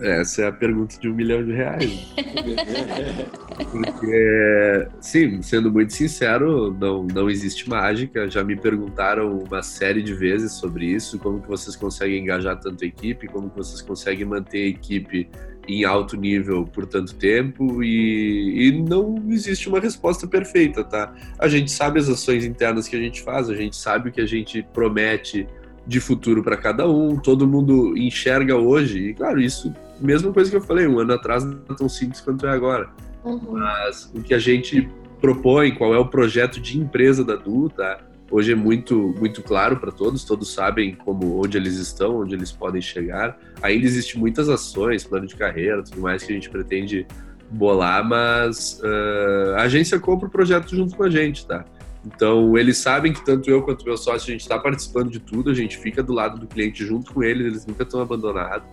Essa 0.00 0.42
é 0.42 0.48
a 0.48 0.52
pergunta 0.52 0.98
de 0.98 1.06
um 1.06 1.14
milhão 1.14 1.44
de 1.44 1.52
reais. 1.52 2.14
Porque, 3.70 4.88
sim, 5.00 5.42
sendo 5.42 5.70
muito 5.70 5.92
sincero, 5.92 6.74
não, 6.80 7.04
não 7.04 7.28
existe 7.28 7.68
mágica. 7.68 8.28
Já 8.28 8.42
me 8.42 8.56
perguntaram 8.56 9.38
uma 9.38 9.62
série 9.62 10.02
de 10.02 10.14
vezes 10.14 10.52
sobre 10.54 10.86
isso, 10.86 11.18
como 11.18 11.42
que 11.42 11.46
vocês 11.46 11.76
conseguem 11.76 12.22
engajar 12.22 12.58
tanto 12.58 12.84
a 12.84 12.86
equipe, 12.86 13.28
como 13.28 13.50
que 13.50 13.56
vocês 13.56 13.82
conseguem 13.82 14.24
manter 14.24 14.64
a 14.64 14.68
equipe 14.68 15.28
em 15.68 15.84
alto 15.84 16.16
nível 16.16 16.64
por 16.64 16.86
tanto 16.86 17.14
tempo 17.14 17.84
e, 17.84 18.68
e 18.68 18.82
não 18.82 19.22
existe 19.28 19.68
uma 19.68 19.78
resposta 19.78 20.26
perfeita, 20.26 20.82
tá? 20.82 21.14
A 21.38 21.46
gente 21.46 21.70
sabe 21.70 22.00
as 22.00 22.08
ações 22.08 22.44
internas 22.44 22.88
que 22.88 22.96
a 22.96 22.98
gente 22.98 23.22
faz, 23.22 23.48
a 23.50 23.54
gente 23.54 23.76
sabe 23.76 24.08
o 24.08 24.12
que 24.12 24.22
a 24.22 24.26
gente 24.26 24.66
promete 24.72 25.46
de 25.86 26.00
futuro 26.00 26.42
para 26.42 26.56
cada 26.56 26.88
um, 26.88 27.16
todo 27.16 27.46
mundo 27.46 27.96
enxerga 27.96 28.56
hoje, 28.56 29.08
e 29.08 29.14
claro, 29.14 29.40
isso, 29.40 29.74
mesma 30.00 30.32
coisa 30.32 30.50
que 30.50 30.56
eu 30.56 30.60
falei, 30.60 30.86
um 30.86 30.98
ano 30.98 31.12
atrás 31.12 31.44
não 31.44 31.58
é 31.68 31.74
tão 31.74 31.88
simples 31.88 32.20
quanto 32.20 32.46
é 32.46 32.50
agora. 32.50 32.88
Uhum. 33.24 33.52
Mas 33.52 34.10
o 34.14 34.22
que 34.22 34.34
a 34.34 34.38
gente 34.38 34.88
propõe, 35.20 35.72
qual 35.72 35.94
é 35.94 35.98
o 35.98 36.06
projeto 36.06 36.60
de 36.60 36.78
empresa 36.78 37.24
da 37.24 37.36
Du, 37.36 37.68
tá? 37.68 38.00
Hoje 38.30 38.52
é 38.52 38.54
muito, 38.54 39.14
muito 39.18 39.42
claro 39.42 39.76
para 39.76 39.92
todos, 39.92 40.24
todos 40.24 40.54
sabem 40.54 40.94
como 40.94 41.38
onde 41.44 41.58
eles 41.58 41.76
estão, 41.76 42.20
onde 42.20 42.34
eles 42.34 42.50
podem 42.50 42.80
chegar. 42.80 43.38
Ainda 43.60 43.84
existem 43.84 44.18
muitas 44.18 44.48
ações, 44.48 45.04
plano 45.04 45.26
de 45.26 45.36
carreira, 45.36 45.82
tudo 45.82 46.00
mais 46.00 46.22
que 46.22 46.32
a 46.32 46.34
gente 46.34 46.48
pretende 46.48 47.06
bolar, 47.50 48.02
mas 48.02 48.80
uh, 48.82 49.56
a 49.56 49.62
agência 49.62 50.00
compra 50.00 50.26
o 50.28 50.30
projeto 50.30 50.74
junto 50.74 50.96
com 50.96 51.02
a 51.02 51.10
gente, 51.10 51.46
tá? 51.46 51.64
Então, 52.04 52.58
eles 52.58 52.78
sabem 52.78 53.12
que 53.12 53.24
tanto 53.24 53.48
eu 53.48 53.62
quanto 53.62 53.84
meu 53.84 53.96
sócio, 53.96 54.28
a 54.28 54.32
gente 54.32 54.40
está 54.40 54.58
participando 54.58 55.10
de 55.10 55.20
tudo, 55.20 55.50
a 55.50 55.54
gente 55.54 55.78
fica 55.78 56.02
do 56.02 56.12
lado 56.12 56.38
do 56.38 56.46
cliente 56.46 56.84
junto 56.84 57.12
com 57.12 57.22
eles, 57.22 57.46
eles 57.46 57.66
nunca 57.66 57.84
estão 57.84 58.00
abandonados. 58.00 58.66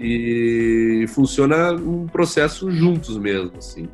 E 0.00 1.06
funciona 1.08 1.72
um 1.72 2.06
processo 2.06 2.70
juntos 2.70 3.16
mesmo, 3.16 3.52
assim. 3.56 3.84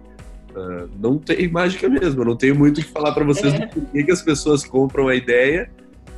Uh, 0.55 0.89
não 1.01 1.19
tem 1.19 1.49
mágica 1.49 1.89
mesmo, 1.89 2.23
eu 2.23 2.25
não 2.25 2.37
tenho 2.37 2.55
muito 2.55 2.81
o 2.81 2.85
que 2.85 2.91
falar 2.91 3.13
para 3.13 3.25
vocês 3.25 3.53
é. 3.53 3.59
do 3.59 3.69
porquê 3.69 4.05
que 4.05 4.13
as 4.13 4.23
pessoas 4.23 4.65
compram 4.65 5.09
a 5.09 5.15
ideia, 5.15 5.69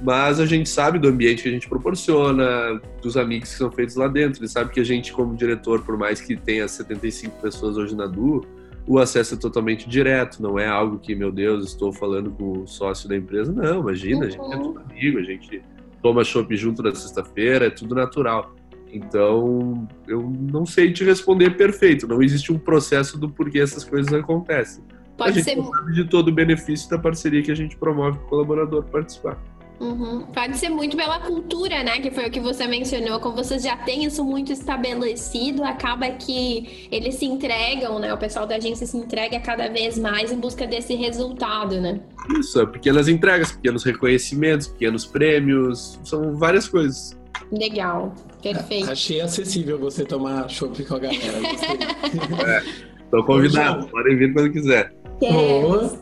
mas 0.02 0.38
a 0.38 0.46
gente 0.46 0.68
sabe 0.68 0.98
do 0.98 1.08
ambiente 1.08 1.42
que 1.42 1.48
a 1.48 1.52
gente 1.52 1.68
proporciona, 1.68 2.80
dos 3.00 3.16
amigos 3.16 3.50
que 3.50 3.56
são 3.56 3.70
feitos 3.72 3.96
lá 3.96 4.08
dentro. 4.08 4.40
Eles 4.40 4.52
sabem 4.52 4.72
que 4.72 4.80
a 4.80 4.84
gente, 4.84 5.12
como 5.12 5.34
diretor, 5.34 5.82
por 5.82 5.96
mais 5.96 6.20
que 6.20 6.36
tenha 6.36 6.68
75 6.68 7.40
pessoas 7.40 7.76
hoje 7.76 7.96
na 7.96 8.06
Du, 8.06 8.44
o 8.86 8.98
acesso 8.98 9.34
é 9.34 9.36
totalmente 9.36 9.88
direto, 9.88 10.40
não 10.40 10.58
é 10.58 10.66
algo 10.66 10.98
que, 10.98 11.14
meu 11.14 11.32
Deus, 11.32 11.64
estou 11.66 11.92
falando 11.92 12.30
com 12.30 12.62
o 12.62 12.66
sócio 12.66 13.08
da 13.08 13.16
empresa. 13.16 13.52
Não, 13.52 13.80
imagina, 13.80 14.20
uhum. 14.20 14.26
a 14.26 14.30
gente 14.30 14.52
é 14.52 14.58
tudo 14.58 14.80
amigo, 14.80 15.18
a 15.18 15.22
gente 15.22 15.62
toma 16.02 16.24
chopp 16.24 16.56
junto 16.56 16.82
na 16.82 16.94
sexta-feira, 16.94 17.66
é 17.66 17.70
tudo 17.70 17.94
natural. 17.94 18.54
Então, 18.92 19.88
eu 20.06 20.22
não 20.22 20.64
sei 20.64 20.92
te 20.92 21.04
responder 21.04 21.56
perfeito, 21.56 22.06
não 22.06 22.22
existe 22.22 22.52
um 22.52 22.58
processo 22.58 23.18
do 23.18 23.28
porquê 23.28 23.58
essas 23.58 23.82
coisas 23.82 24.12
acontecem. 24.12 24.84
Pode 25.16 25.30
a 25.30 25.42
gente 25.42 25.44
ser... 25.44 25.62
sabe 25.62 25.92
de 25.92 26.04
todo 26.04 26.28
o 26.28 26.32
benefício 26.32 26.88
da 26.88 26.98
parceria 26.98 27.42
que 27.42 27.50
a 27.50 27.56
gente 27.56 27.76
promove 27.76 28.18
para 28.18 28.26
o 28.26 28.28
colaborador 28.28 28.84
participar. 28.84 29.38
Uhum. 29.78 30.22
Pode 30.26 30.56
ser 30.56 30.70
muito 30.70 30.96
pela 30.96 31.18
cultura, 31.20 31.82
né? 31.82 32.00
Que 32.00 32.10
foi 32.10 32.26
o 32.26 32.30
que 32.30 32.40
você 32.40 32.66
mencionou. 32.66 33.20
Como 33.20 33.36
vocês 33.36 33.62
já 33.62 33.76
têm 33.76 34.04
isso 34.04 34.24
muito 34.24 34.52
estabelecido, 34.52 35.62
acaba 35.62 36.08
que 36.10 36.88
eles 36.90 37.16
se 37.16 37.26
entregam, 37.26 37.98
né? 37.98 38.12
O 38.12 38.18
pessoal 38.18 38.46
da 38.46 38.56
agência 38.56 38.86
se 38.86 38.96
entrega 38.96 39.38
cada 39.40 39.68
vez 39.68 39.98
mais 39.98 40.32
em 40.32 40.38
busca 40.38 40.66
desse 40.66 40.94
resultado, 40.94 41.80
né? 41.80 42.00
Isso, 42.38 42.60
é 42.60 42.66
pequenas 42.66 43.08
entregas, 43.08 43.52
pequenos 43.52 43.84
reconhecimentos, 43.84 44.68
pequenos 44.68 45.04
prêmios, 45.04 46.00
são 46.04 46.36
várias 46.36 46.68
coisas. 46.68 47.16
Legal, 47.52 48.14
perfeito. 48.42 48.90
Achei 48.90 49.20
acessível 49.20 49.78
você 49.78 50.04
tomar 50.04 50.48
chopp 50.48 50.82
com 50.84 50.94
a 50.94 50.98
galera. 50.98 51.22
é, 52.48 52.62
tô 53.10 53.22
convidado, 53.24 53.86
podem 53.88 54.16
vir 54.16 54.32
quando 54.32 54.50
quiser. 54.50 54.92
Boa. 55.20 55.98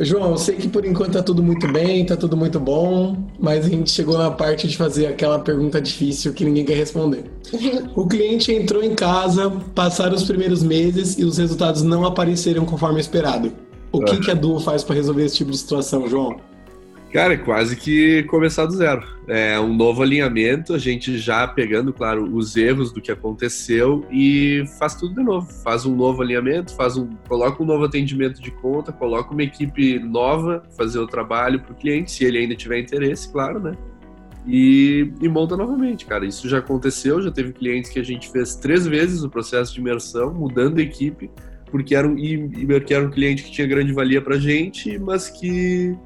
João, 0.00 0.32
eu 0.32 0.36
sei 0.36 0.56
que 0.56 0.68
por 0.68 0.84
enquanto 0.84 1.12
tá 1.12 1.22
tudo 1.22 1.42
muito 1.42 1.70
bem, 1.70 2.04
tá 2.04 2.16
tudo 2.16 2.36
muito 2.36 2.58
bom, 2.58 3.16
mas 3.38 3.64
a 3.64 3.68
gente 3.68 3.90
chegou 3.90 4.18
na 4.18 4.30
parte 4.30 4.66
de 4.66 4.76
fazer 4.76 5.06
aquela 5.06 5.38
pergunta 5.38 5.80
difícil 5.80 6.32
que 6.32 6.44
ninguém 6.44 6.64
quer 6.64 6.74
responder. 6.74 7.30
O 7.94 8.06
cliente 8.06 8.52
entrou 8.52 8.82
em 8.82 8.94
casa, 8.94 9.50
passaram 9.74 10.14
os 10.16 10.24
primeiros 10.24 10.62
meses 10.62 11.16
e 11.16 11.24
os 11.24 11.38
resultados 11.38 11.82
não 11.82 12.04
apareceram 12.04 12.64
conforme 12.64 13.00
esperado. 13.00 13.52
O 13.92 14.00
que, 14.02 14.18
que 14.18 14.30
a 14.30 14.34
Duo 14.34 14.58
faz 14.58 14.82
para 14.82 14.96
resolver 14.96 15.24
esse 15.24 15.36
tipo 15.36 15.52
de 15.52 15.58
situação, 15.58 16.08
João? 16.08 16.36
Cara, 17.14 17.34
é 17.34 17.36
quase 17.36 17.76
que 17.76 18.24
começar 18.24 18.66
do 18.66 18.72
zero. 18.72 19.06
É 19.28 19.58
um 19.60 19.72
novo 19.72 20.02
alinhamento, 20.02 20.74
a 20.74 20.78
gente 20.78 21.16
já 21.16 21.46
pegando, 21.46 21.92
claro, 21.92 22.24
os 22.34 22.56
erros 22.56 22.90
do 22.90 23.00
que 23.00 23.12
aconteceu 23.12 24.04
e 24.10 24.64
faz 24.80 24.96
tudo 24.96 25.14
de 25.14 25.22
novo. 25.22 25.46
Faz 25.62 25.86
um 25.86 25.94
novo 25.94 26.22
alinhamento, 26.22 26.74
faz 26.74 26.96
um, 26.96 27.08
coloca 27.28 27.62
um 27.62 27.66
novo 27.66 27.84
atendimento 27.84 28.42
de 28.42 28.50
conta, 28.50 28.90
coloca 28.90 29.32
uma 29.32 29.44
equipe 29.44 29.96
nova 30.00 30.64
fazer 30.76 30.98
o 30.98 31.06
trabalho 31.06 31.60
para 31.60 31.70
o 31.70 31.76
cliente, 31.76 32.10
se 32.10 32.24
ele 32.24 32.38
ainda 32.38 32.56
tiver 32.56 32.80
interesse, 32.80 33.30
claro, 33.30 33.60
né? 33.60 33.76
E, 34.44 35.12
e, 35.22 35.28
monta 35.28 35.56
novamente, 35.56 36.06
cara. 36.06 36.26
Isso 36.26 36.48
já 36.48 36.58
aconteceu, 36.58 37.22
já 37.22 37.30
teve 37.30 37.52
clientes 37.52 37.92
que 37.92 38.00
a 38.00 38.04
gente 38.04 38.28
fez 38.28 38.56
três 38.56 38.88
vezes 38.88 39.22
o 39.22 39.30
processo 39.30 39.72
de 39.72 39.78
imersão, 39.78 40.34
mudando 40.34 40.78
a 40.78 40.82
equipe, 40.82 41.30
porque 41.70 41.94
era 41.94 42.08
um, 42.08 42.18
e, 42.18 42.34
e, 42.34 42.80
que 42.80 42.92
era 42.92 43.06
um 43.06 43.10
cliente 43.10 43.44
que 43.44 43.52
tinha 43.52 43.68
grande 43.68 43.92
valia 43.92 44.20
para 44.20 44.36
gente, 44.36 44.98
mas 44.98 45.30
que 45.30 45.96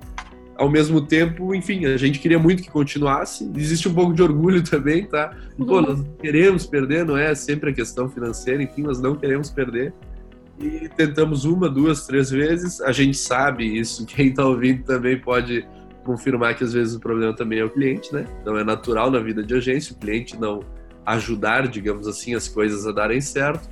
ao 0.59 0.68
mesmo 0.68 1.01
tempo, 1.01 1.55
enfim, 1.55 1.87
a 1.87 1.97
gente 1.97 2.18
queria 2.18 2.38
muito 2.38 2.64
que 2.64 2.71
continuasse. 2.71 3.49
Existe 3.57 3.88
um 3.88 3.94
pouco 3.94 4.12
de 4.12 4.21
orgulho 4.21 4.61
também, 4.62 5.07
tá? 5.07 5.33
Pô, 5.57 5.81
nós 5.81 6.05
queremos 6.21 6.66
perder, 6.66 7.05
não 7.05 7.16
é 7.16 7.33
sempre 7.35 7.71
a 7.71 7.73
questão 7.73 8.09
financeira, 8.09 8.61
enfim, 8.61 8.83
nós 8.83 9.01
não 9.01 9.14
queremos 9.14 9.51
perder. 9.51 9.94
E 10.61 10.88
tentamos 10.88 11.44
uma, 11.44 11.68
duas, 11.68 12.05
três 12.07 12.29
vezes. 12.31 12.81
A 12.81 12.90
gente 12.90 13.16
sabe 13.16 13.79
isso, 13.79 14.05
quem 14.05 14.29
está 14.29 14.44
ouvindo 14.44 14.83
também 14.83 15.16
pode 15.16 15.64
confirmar 16.05 16.57
que 16.57 16.64
às 16.64 16.73
vezes 16.73 16.97
o 16.97 17.01
problema 17.01 17.33
também 17.33 17.61
é 17.61 17.64
o 17.64 17.71
cliente, 17.71 18.12
né? 18.12 18.27
Então 18.42 18.59
é 18.59 18.64
natural 18.64 19.12
na 19.12 19.21
vida 19.21 19.44
de 19.44 19.55
agência 19.55 19.94
o 19.94 19.99
cliente 19.99 20.37
não 20.37 20.61
ajudar, 21.07 21.68
digamos 21.68 22.09
assim, 22.09 22.35
as 22.35 22.49
coisas 22.49 22.85
a 22.85 22.90
darem 22.90 23.21
certo. 23.21 23.68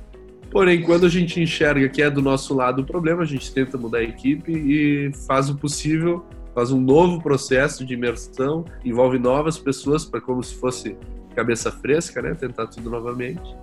Porém, 0.49 0.81
quando 0.81 1.05
a 1.05 1.09
gente 1.09 1.41
enxerga 1.41 1.89
que 1.89 2.01
é 2.01 2.09
do 2.09 2.21
nosso 2.21 2.53
lado 2.53 2.81
o 2.81 2.85
problema, 2.85 3.23
a 3.23 3.25
gente 3.25 3.53
tenta 3.53 3.77
mudar 3.77 3.97
a 3.97 4.03
equipe 4.03 4.53
e 4.53 5.11
faz 5.27 5.49
o 5.49 5.55
possível 5.55 6.25
faz 6.57 6.71
um 6.71 6.81
novo 6.81 7.21
processo 7.21 7.85
de 7.85 7.93
imersão, 7.93 8.65
envolve 8.83 9.19
novas 9.19 9.59
pessoas 9.59 10.03
para 10.03 10.19
como 10.19 10.41
se 10.41 10.55
fosse 10.55 10.97
cabeça 11.35 11.71
fresca, 11.71 12.19
né? 12.19 12.33
Tentar 12.33 12.65
tudo 12.65 12.89
novamente. 12.89 13.55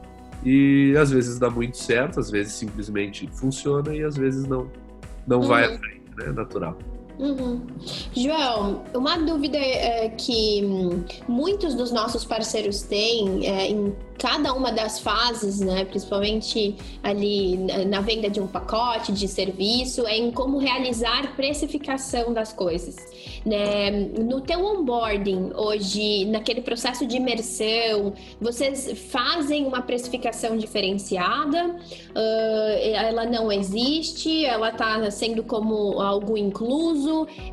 E 0.45 0.95
às 0.97 1.11
vezes 1.11 1.37
dá 1.41 1.51
muito 1.51 1.77
certo, 1.77 2.21
às 2.21 2.31
vezes 2.31 2.53
simplesmente 2.53 3.29
funciona 3.33 3.93
e 3.93 4.05
às 4.05 4.17
vezes 4.17 4.47
não 4.47 4.71
não 5.27 5.41
uhum. 5.41 5.49
vai 5.49 5.65
à 5.65 5.77
frente, 5.77 6.05
né? 6.17 6.27
Natural. 6.31 6.79
Uhum. 7.19 7.61
João, 8.15 8.83
uma 8.95 9.17
dúvida 9.19 9.57
é 9.57 10.09
que 10.09 10.63
muitos 11.29 11.75
dos 11.75 11.93
nossos 11.93 12.25
parceiros 12.25 12.83
têm 12.83 13.47
é, 13.47 13.69
em 13.69 13.95
cada 14.19 14.53
uma 14.53 14.73
das 14.73 14.99
fases, 14.99 15.61
né, 15.61 15.85
principalmente 15.85 16.77
ali 17.03 17.57
na 17.87 18.01
venda 18.01 18.31
de 18.31 18.41
um 18.41 18.47
pacote 18.47 19.13
de 19.13 19.29
serviço, 19.29 20.07
é 20.07 20.17
em 20.17 20.31
como 20.31 20.59
realizar 20.59 21.35
precificação 21.37 22.33
das 22.33 22.53
coisas. 22.53 22.97
Né? 23.45 23.91
No 23.91 24.41
teu 24.41 24.65
onboarding 24.65 25.51
hoje, 25.55 26.25
naquele 26.27 26.63
processo 26.63 27.07
de 27.07 27.17
imersão, 27.17 28.15
vocês 28.41 28.91
fazem 29.11 29.67
uma 29.67 29.83
precificação 29.83 30.57
diferenciada? 30.57 31.67
Uh, 31.67 32.95
ela 32.95 33.27
não 33.27 33.53
existe? 33.53 34.45
Ela 34.45 34.71
está 34.71 35.11
sendo 35.11 35.43
como 35.43 36.01
algo 36.01 36.39
incluso? 36.39 37.04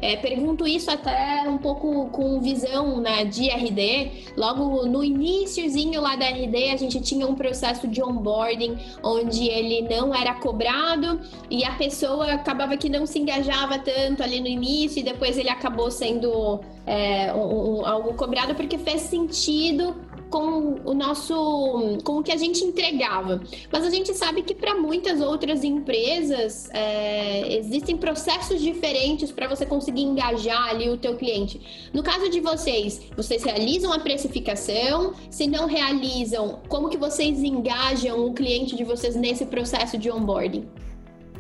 É, 0.02 0.16
pergunto 0.16 0.68
isso 0.68 0.90
até 0.90 1.44
um 1.48 1.58
pouco 1.58 2.10
com 2.10 2.40
visão 2.40 3.00
né, 3.00 3.26
de 3.26 3.50
RD. 3.50 4.34
Logo 4.38 4.86
no 4.86 5.04
iníciozinho 5.04 6.02
lá 6.02 6.16
da 6.16 6.26
RD, 6.26 6.72
a 6.72 6.78
gente 6.78 7.02
tinha 7.02 7.28
um 7.28 7.36
processo 7.36 7.88
de 7.88 8.02
onboarding 8.02 8.78
onde 9.04 9.48
ele 9.48 9.82
não 9.90 10.14
era 10.14 10.34
cobrado 10.36 11.20
e 11.50 11.64
a 11.64 11.72
pessoa 11.74 12.34
acabava 12.34 12.78
que 12.78 12.90
não 12.90 13.06
se 13.06 13.20
engajava 13.20 13.80
tanto 13.80 14.24
ali 14.24 14.40
no 14.40 14.48
início 14.48 15.00
e 15.00 15.04
depois 15.04 15.38
ele 15.38 15.50
acabou 15.50 15.92
sendo 15.92 16.60
é, 16.86 17.34
um, 17.34 17.80
um, 17.80 17.86
algo 17.86 18.14
cobrado 18.14 18.56
porque 18.56 18.78
fez 18.78 19.02
sentido 19.02 19.96
com 20.32 20.80
o 20.86 20.94
nosso, 20.94 22.00
com 22.04 22.20
o 22.20 22.24
que 22.24 22.32
a 22.32 22.38
gente 22.38 22.64
entregava. 22.64 23.42
Mas 23.72 23.86
a 23.86 23.90
gente 23.90 24.14
sabe 24.16 24.42
que 24.42 24.56
para 24.56 24.74
muitas 24.74 25.20
outras 25.20 25.64
empresas 25.64 26.70
é, 26.74 27.58
existem 27.58 27.98
processos 27.98 28.62
diferentes 28.62 29.32
para 29.32 29.48
você 29.48 29.66
conseguir 29.66 30.02
engajar 30.02 30.70
ali 30.70 30.90
o 30.90 30.98
teu 30.98 31.18
cliente. 31.18 31.90
No 31.94 32.02
caso 32.02 32.30
de 32.30 32.40
vocês, 32.40 33.02
vocês 33.16 33.44
realizam 33.44 33.92
a 33.92 34.00
precificação? 34.00 35.14
Se 35.30 35.46
não 35.46 35.68
realizam, 35.68 36.62
como 36.70 36.90
que 36.90 36.98
vocês 36.98 37.44
engajam 37.44 38.26
o 38.26 38.34
cliente 38.34 38.76
de 38.76 38.86
vocês 38.86 39.16
nesse 39.16 39.46
processo 39.46 39.98
de 39.98 40.10
onboarding? 40.10 40.66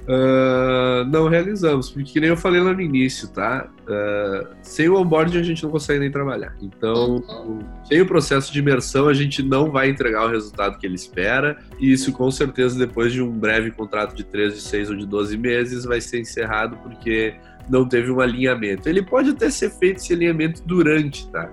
Uh, 0.03 1.05
não 1.09 1.27
realizamos, 1.27 1.89
porque 1.89 2.19
nem 2.19 2.29
eu 2.29 2.37
falei 2.37 2.59
lá 2.59 2.73
no 2.73 2.81
início, 2.81 3.27
tá? 3.27 3.69
Uh, 3.83 4.47
sem 4.63 4.89
o 4.89 4.99
onboarding 4.99 5.39
a 5.39 5.43
gente 5.43 5.63
não 5.63 5.69
consegue 5.69 5.99
nem 5.99 6.11
trabalhar. 6.11 6.55
Então, 6.61 7.23
uhum. 7.29 7.59
sem 7.83 8.01
o 8.01 8.05
processo 8.05 8.51
de 8.51 8.59
imersão, 8.59 9.07
a 9.07 9.13
gente 9.13 9.43
não 9.43 9.71
vai 9.71 9.89
entregar 9.89 10.25
o 10.25 10.29
resultado 10.29 10.79
que 10.79 10.87
ele 10.87 10.95
espera, 10.95 11.57
e 11.79 11.91
isso 11.91 12.11
com 12.11 12.31
certeza, 12.31 12.77
depois 12.77 13.13
de 13.13 13.21
um 13.21 13.29
breve 13.29 13.71
contrato 13.71 14.15
de 14.15 14.23
3, 14.23 14.55
de 14.55 14.61
6 14.61 14.89
ou 14.89 14.95
de 14.97 15.05
12 15.05 15.37
meses, 15.37 15.85
vai 15.85 16.01
ser 16.01 16.19
encerrado 16.19 16.77
porque 16.77 17.35
não 17.69 17.87
teve 17.87 18.11
um 18.11 18.19
alinhamento. 18.19 18.89
Ele 18.89 19.03
pode 19.03 19.29
até 19.29 19.49
ser 19.49 19.69
feito 19.69 19.97
esse 19.97 20.13
alinhamento 20.13 20.63
durante, 20.65 21.29
tá? 21.29 21.49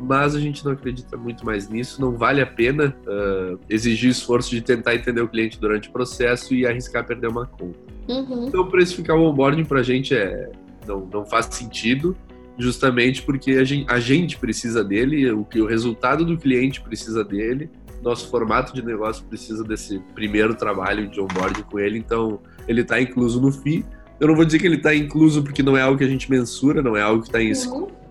Mas 0.00 0.34
a 0.34 0.40
gente 0.40 0.64
não 0.64 0.72
acredita 0.72 1.16
muito 1.16 1.44
mais 1.44 1.68
nisso. 1.68 2.00
Não 2.00 2.16
vale 2.16 2.40
a 2.40 2.46
pena 2.46 2.94
uh, 3.06 3.58
exigir 3.68 4.10
esforço 4.10 4.50
de 4.50 4.60
tentar 4.60 4.94
entender 4.94 5.20
o 5.20 5.28
cliente 5.28 5.58
durante 5.58 5.88
o 5.88 5.92
processo 5.92 6.54
e 6.54 6.66
arriscar 6.66 7.06
perder 7.06 7.28
uma 7.28 7.46
conta. 7.46 7.78
Uhum. 8.08 8.46
Então, 8.48 8.66
precificar 8.68 9.16
o 9.16 9.22
onboarding 9.22 9.64
para 9.64 9.80
a 9.80 9.82
gente 9.82 10.14
é, 10.14 10.50
não, 10.86 11.08
não 11.12 11.24
faz 11.24 11.46
sentido, 11.46 12.16
justamente 12.58 13.22
porque 13.22 13.52
a 13.52 13.64
gente, 13.64 13.90
a 13.90 13.98
gente 13.98 14.38
precisa 14.38 14.84
dele, 14.84 15.30
o, 15.30 15.46
o 15.56 15.66
resultado 15.66 16.24
do 16.24 16.36
cliente 16.36 16.80
precisa 16.80 17.24
dele, 17.24 17.70
nosso 18.02 18.28
formato 18.28 18.74
de 18.74 18.84
negócio 18.84 19.24
precisa 19.24 19.64
desse 19.64 19.98
primeiro 20.14 20.54
trabalho 20.54 21.08
de 21.08 21.20
onboarding 21.20 21.62
com 21.62 21.78
ele, 21.78 21.98
então 21.98 22.38
ele 22.68 22.82
está 22.82 23.00
incluso 23.00 23.40
no 23.40 23.50
FII. 23.50 23.84
Eu 24.20 24.28
não 24.28 24.36
vou 24.36 24.44
dizer 24.44 24.58
que 24.58 24.66
ele 24.66 24.76
está 24.76 24.94
incluso 24.94 25.42
porque 25.42 25.62
não 25.62 25.76
é 25.76 25.80
algo 25.80 25.96
que 25.96 26.04
a 26.04 26.08
gente 26.08 26.30
mensura, 26.30 26.82
não 26.82 26.94
é 26.96 27.00
algo 27.00 27.22
que 27.22 27.28
está 27.28 27.42
em 27.42 27.50
uhum 27.50 28.03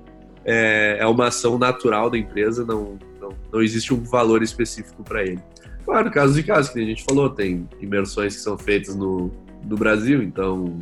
é, 0.45 0.97
é 0.99 1.07
uma 1.07 1.27
ação 1.27 1.57
natural 1.57 2.09
da 2.09 2.17
empresa, 2.17 2.65
não, 2.65 2.97
não, 3.19 3.29
não 3.51 3.61
existe 3.61 3.93
um 3.93 4.03
valor 4.03 4.43
específico 4.43 5.03
para 5.03 5.23
ele. 5.23 5.39
Claro, 5.85 6.09
casos 6.11 6.35
de 6.35 6.43
casos, 6.43 6.71
que 6.71 6.79
a 6.79 6.85
gente 6.85 7.03
falou, 7.03 7.29
tem 7.29 7.67
imersões 7.81 8.35
que 8.35 8.41
são 8.41 8.57
feitas 8.57 8.95
no, 8.95 9.31
no 9.65 9.75
Brasil, 9.75 10.23
então 10.23 10.77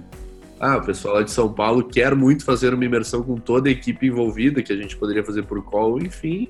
ah, 0.59 0.77
o 0.77 0.81
pessoal 0.85 1.15
lá 1.15 1.23
de 1.23 1.31
São 1.31 1.51
Paulo 1.51 1.83
quer 1.83 2.13
muito 2.15 2.45
fazer 2.45 2.71
uma 2.71 2.85
imersão 2.85 3.23
com 3.23 3.35
toda 3.35 3.67
a 3.67 3.71
equipe 3.71 4.05
envolvida, 4.05 4.61
que 4.61 4.71
a 4.71 4.75
gente 4.75 4.95
poderia 4.95 5.23
fazer 5.23 5.43
por 5.43 5.63
call, 5.63 5.99
enfim, 5.99 6.47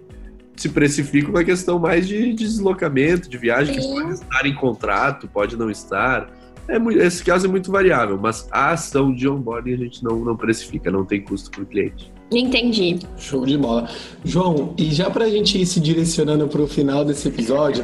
se 0.58 0.68
precifica 0.68 1.30
uma 1.30 1.46
questão 1.46 1.80
mais 1.80 2.08
de, 2.08 2.34
de 2.34 2.44
deslocamento, 2.44 3.30
de 3.30 3.38
viagem, 3.38 3.74
Sim. 3.74 3.82
que 3.82 3.88
pode 3.88 4.14
estar 4.14 4.46
em 4.46 4.54
contrato, 4.54 5.30
pode 5.30 5.58
não 5.58 5.72
estar. 5.72 6.30
É, 6.68 6.78
esse 7.06 7.24
caso 7.24 7.48
é 7.48 7.50
muito 7.50 7.72
variável, 7.72 8.20
mas 8.22 8.48
a 8.52 8.72
ação 8.72 9.14
de 9.14 9.30
onboarding 9.30 9.74
a 9.74 9.78
gente 9.78 10.04
não, 10.04 10.20
não 10.20 10.36
precifica, 10.36 10.92
não 10.92 11.06
tem 11.06 11.22
custo 11.22 11.50
para 11.50 11.64
o 11.64 11.66
cliente. 11.66 12.12
Entendi. 12.32 13.00
Show 13.18 13.46
de 13.46 13.58
bola. 13.58 13.90
João, 14.24 14.74
e 14.78 14.86
já 14.86 15.10
para 15.10 15.26
a 15.26 15.30
gente 15.30 15.62
ir 15.62 15.66
se 15.66 15.80
direcionando 15.80 16.48
para 16.48 16.62
o 16.62 16.68
final 16.68 17.04
desse 17.04 17.28
episódio, 17.28 17.84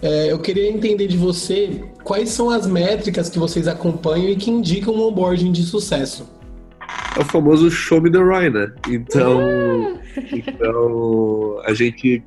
é, 0.00 0.32
eu 0.32 0.38
queria 0.38 0.68
entender 0.68 1.06
de 1.06 1.16
você 1.16 1.84
quais 2.02 2.30
são 2.30 2.50
as 2.50 2.66
métricas 2.66 3.28
que 3.28 3.38
vocês 3.38 3.68
acompanham 3.68 4.30
e 4.30 4.36
que 4.36 4.50
indicam 4.50 4.94
um 4.94 5.08
onboarding 5.08 5.52
de 5.52 5.62
sucesso. 5.62 6.28
É 7.16 7.20
o 7.20 7.24
famoso 7.24 7.70
show 7.70 8.00
me 8.00 8.10
the 8.10 8.18
Roy, 8.18 8.50
né? 8.50 8.72
Então, 8.88 9.40
então 10.32 11.60
a 11.64 11.74
gente 11.74 12.22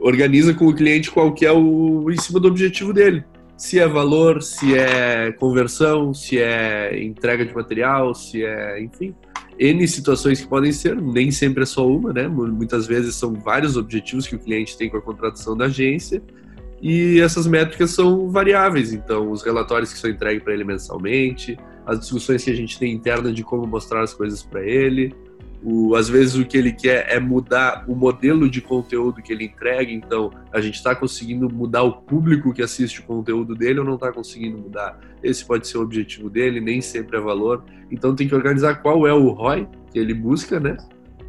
organiza 0.00 0.52
com 0.52 0.66
o 0.66 0.74
cliente 0.74 1.10
qual 1.10 1.32
que 1.32 1.46
é 1.46 1.52
o 1.52 2.10
em 2.10 2.20
cima 2.20 2.40
do 2.40 2.48
objetivo 2.48 2.92
dele. 2.92 3.24
Se 3.56 3.78
é 3.78 3.86
valor, 3.86 4.42
se 4.42 4.76
é 4.76 5.30
conversão, 5.32 6.12
se 6.12 6.40
é 6.40 7.00
entrega 7.02 7.46
de 7.46 7.54
material, 7.54 8.12
se 8.12 8.44
é, 8.44 8.82
enfim, 8.82 9.14
N 9.58 9.86
situações 9.86 10.40
que 10.40 10.46
podem 10.46 10.72
ser, 10.72 11.00
nem 11.00 11.30
sempre 11.30 11.62
é 11.62 11.66
só 11.66 11.86
uma, 11.86 12.12
né? 12.12 12.26
Muitas 12.28 12.86
vezes 12.86 13.14
são 13.14 13.34
vários 13.34 13.76
objetivos 13.76 14.26
que 14.26 14.34
o 14.34 14.38
cliente 14.38 14.76
tem 14.76 14.90
com 14.90 14.96
a 14.96 15.02
contratação 15.02 15.56
da 15.56 15.66
agência 15.66 16.22
e 16.82 17.20
essas 17.20 17.46
métricas 17.46 17.90
são 17.90 18.28
variáveis. 18.28 18.92
Então, 18.92 19.30
os 19.30 19.42
relatórios 19.42 19.92
que 19.92 19.98
são 19.98 20.10
entregues 20.10 20.42
para 20.42 20.52
ele 20.52 20.64
mensalmente, 20.64 21.56
as 21.86 22.00
discussões 22.00 22.44
que 22.44 22.50
a 22.50 22.54
gente 22.54 22.78
tem 22.78 22.92
interna 22.92 23.32
de 23.32 23.42
como 23.42 23.66
mostrar 23.66 24.02
as 24.02 24.12
coisas 24.12 24.42
para 24.42 24.62
ele, 24.62 25.14
o, 25.64 25.94
às 25.94 26.10
vezes 26.10 26.34
o 26.34 26.44
que 26.44 26.58
ele 26.58 26.72
quer 26.72 27.06
é 27.08 27.18
mudar 27.18 27.86
o 27.88 27.94
modelo 27.94 28.50
de 28.50 28.60
conteúdo 28.60 29.22
que 29.22 29.32
ele 29.32 29.44
entrega, 29.44 29.90
então 29.90 30.30
a 30.52 30.60
gente 30.60 30.74
está 30.74 30.94
conseguindo 30.94 31.48
mudar 31.48 31.82
o 31.82 32.02
público 32.02 32.52
que 32.52 32.62
assiste 32.62 33.00
o 33.00 33.04
conteúdo 33.04 33.54
dele 33.54 33.80
ou 33.80 33.84
não 33.84 33.94
está 33.94 34.12
conseguindo 34.12 34.58
mudar. 34.58 35.00
Esse 35.22 35.42
pode 35.42 35.66
ser 35.66 35.78
o 35.78 35.80
objetivo 35.80 36.28
dele, 36.28 36.60
nem 36.60 36.82
sempre 36.82 37.16
é 37.16 37.20
valor. 37.20 37.64
Então 37.90 38.14
tem 38.14 38.28
que 38.28 38.34
organizar 38.34 38.82
qual 38.82 39.06
é 39.06 39.14
o 39.14 39.30
ROI 39.30 39.66
que 39.90 39.98
ele 39.98 40.12
busca, 40.12 40.60
né? 40.60 40.76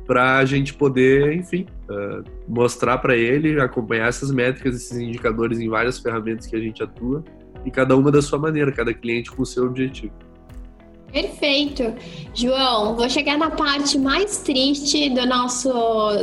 Para 0.05 0.37
a 0.37 0.45
gente 0.45 0.73
poder, 0.73 1.33
enfim, 1.33 1.65
uh, 1.89 2.23
mostrar 2.45 2.97
para 2.97 3.15
ele, 3.15 3.59
acompanhar 3.61 4.09
essas 4.09 4.31
métricas, 4.31 4.75
esses 4.75 4.97
indicadores 4.97 5.59
em 5.59 5.69
várias 5.69 5.97
ferramentas 5.97 6.45
que 6.45 6.57
a 6.57 6.59
gente 6.59 6.83
atua 6.83 7.23
e 7.63 7.71
cada 7.71 7.95
uma 7.95 8.11
da 8.11 8.21
sua 8.21 8.37
maneira, 8.37 8.71
cada 8.71 8.93
cliente 8.93 9.31
com 9.31 9.41
o 9.41 9.45
seu 9.45 9.65
objetivo. 9.65 10.13
Perfeito. 11.15 11.93
João, 12.33 12.93
vou 12.93 13.09
chegar 13.09 13.37
na 13.37 13.49
parte 13.49 13.97
mais 13.97 14.39
triste 14.39 15.09
do 15.11 15.25
nosso, 15.25 15.71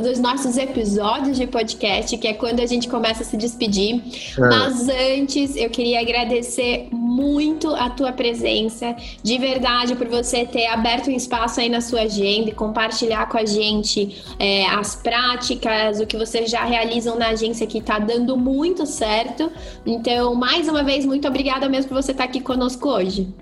dos 0.02 0.18
nossos 0.18 0.58
episódios 0.58 1.38
de 1.38 1.46
podcast, 1.46 2.14
que 2.18 2.28
é 2.28 2.34
quando 2.34 2.60
a 2.60 2.66
gente 2.66 2.90
começa 2.90 3.22
a 3.22 3.24
se 3.24 3.38
despedir. 3.38 4.02
É. 4.36 4.40
Mas 4.40 4.86
antes, 4.90 5.56
eu 5.56 5.70
queria 5.70 5.98
agradecer 5.98 6.88
muito 6.92 7.74
a 7.74 7.88
tua 7.88 8.12
presença, 8.12 8.94
de 9.22 9.38
verdade, 9.38 9.94
por 9.94 10.08
você 10.08 10.44
ter 10.44 10.66
aberto 10.66 11.08
um 11.08 11.16
espaço 11.16 11.58
aí 11.58 11.70
na 11.70 11.80
sua 11.80 12.02
agenda 12.02 12.50
e 12.50 12.52
compartilhar 12.52 13.30
com 13.30 13.38
a 13.38 13.46
gente 13.46 14.22
é, 14.38 14.66
as 14.66 14.94
práticas, 14.94 16.00
o 16.00 16.06
que 16.06 16.18
vocês 16.18 16.50
já 16.50 16.64
realizam 16.64 17.18
na 17.18 17.28
agência 17.28 17.66
que 17.66 17.78
está 17.78 17.98
dando 17.98 18.36
muito 18.36 18.84
certo. 18.84 19.50
Então, 19.86 20.34
mais 20.34 20.68
uma 20.68 20.82
vez, 20.82 21.06
muito 21.06 21.26
obrigada 21.26 21.66
mesmo 21.66 21.88
por 21.88 22.02
você 22.02 22.12
estar 22.12 22.24
aqui 22.24 22.42
conosco 22.42 22.90
hoje. 22.90 23.32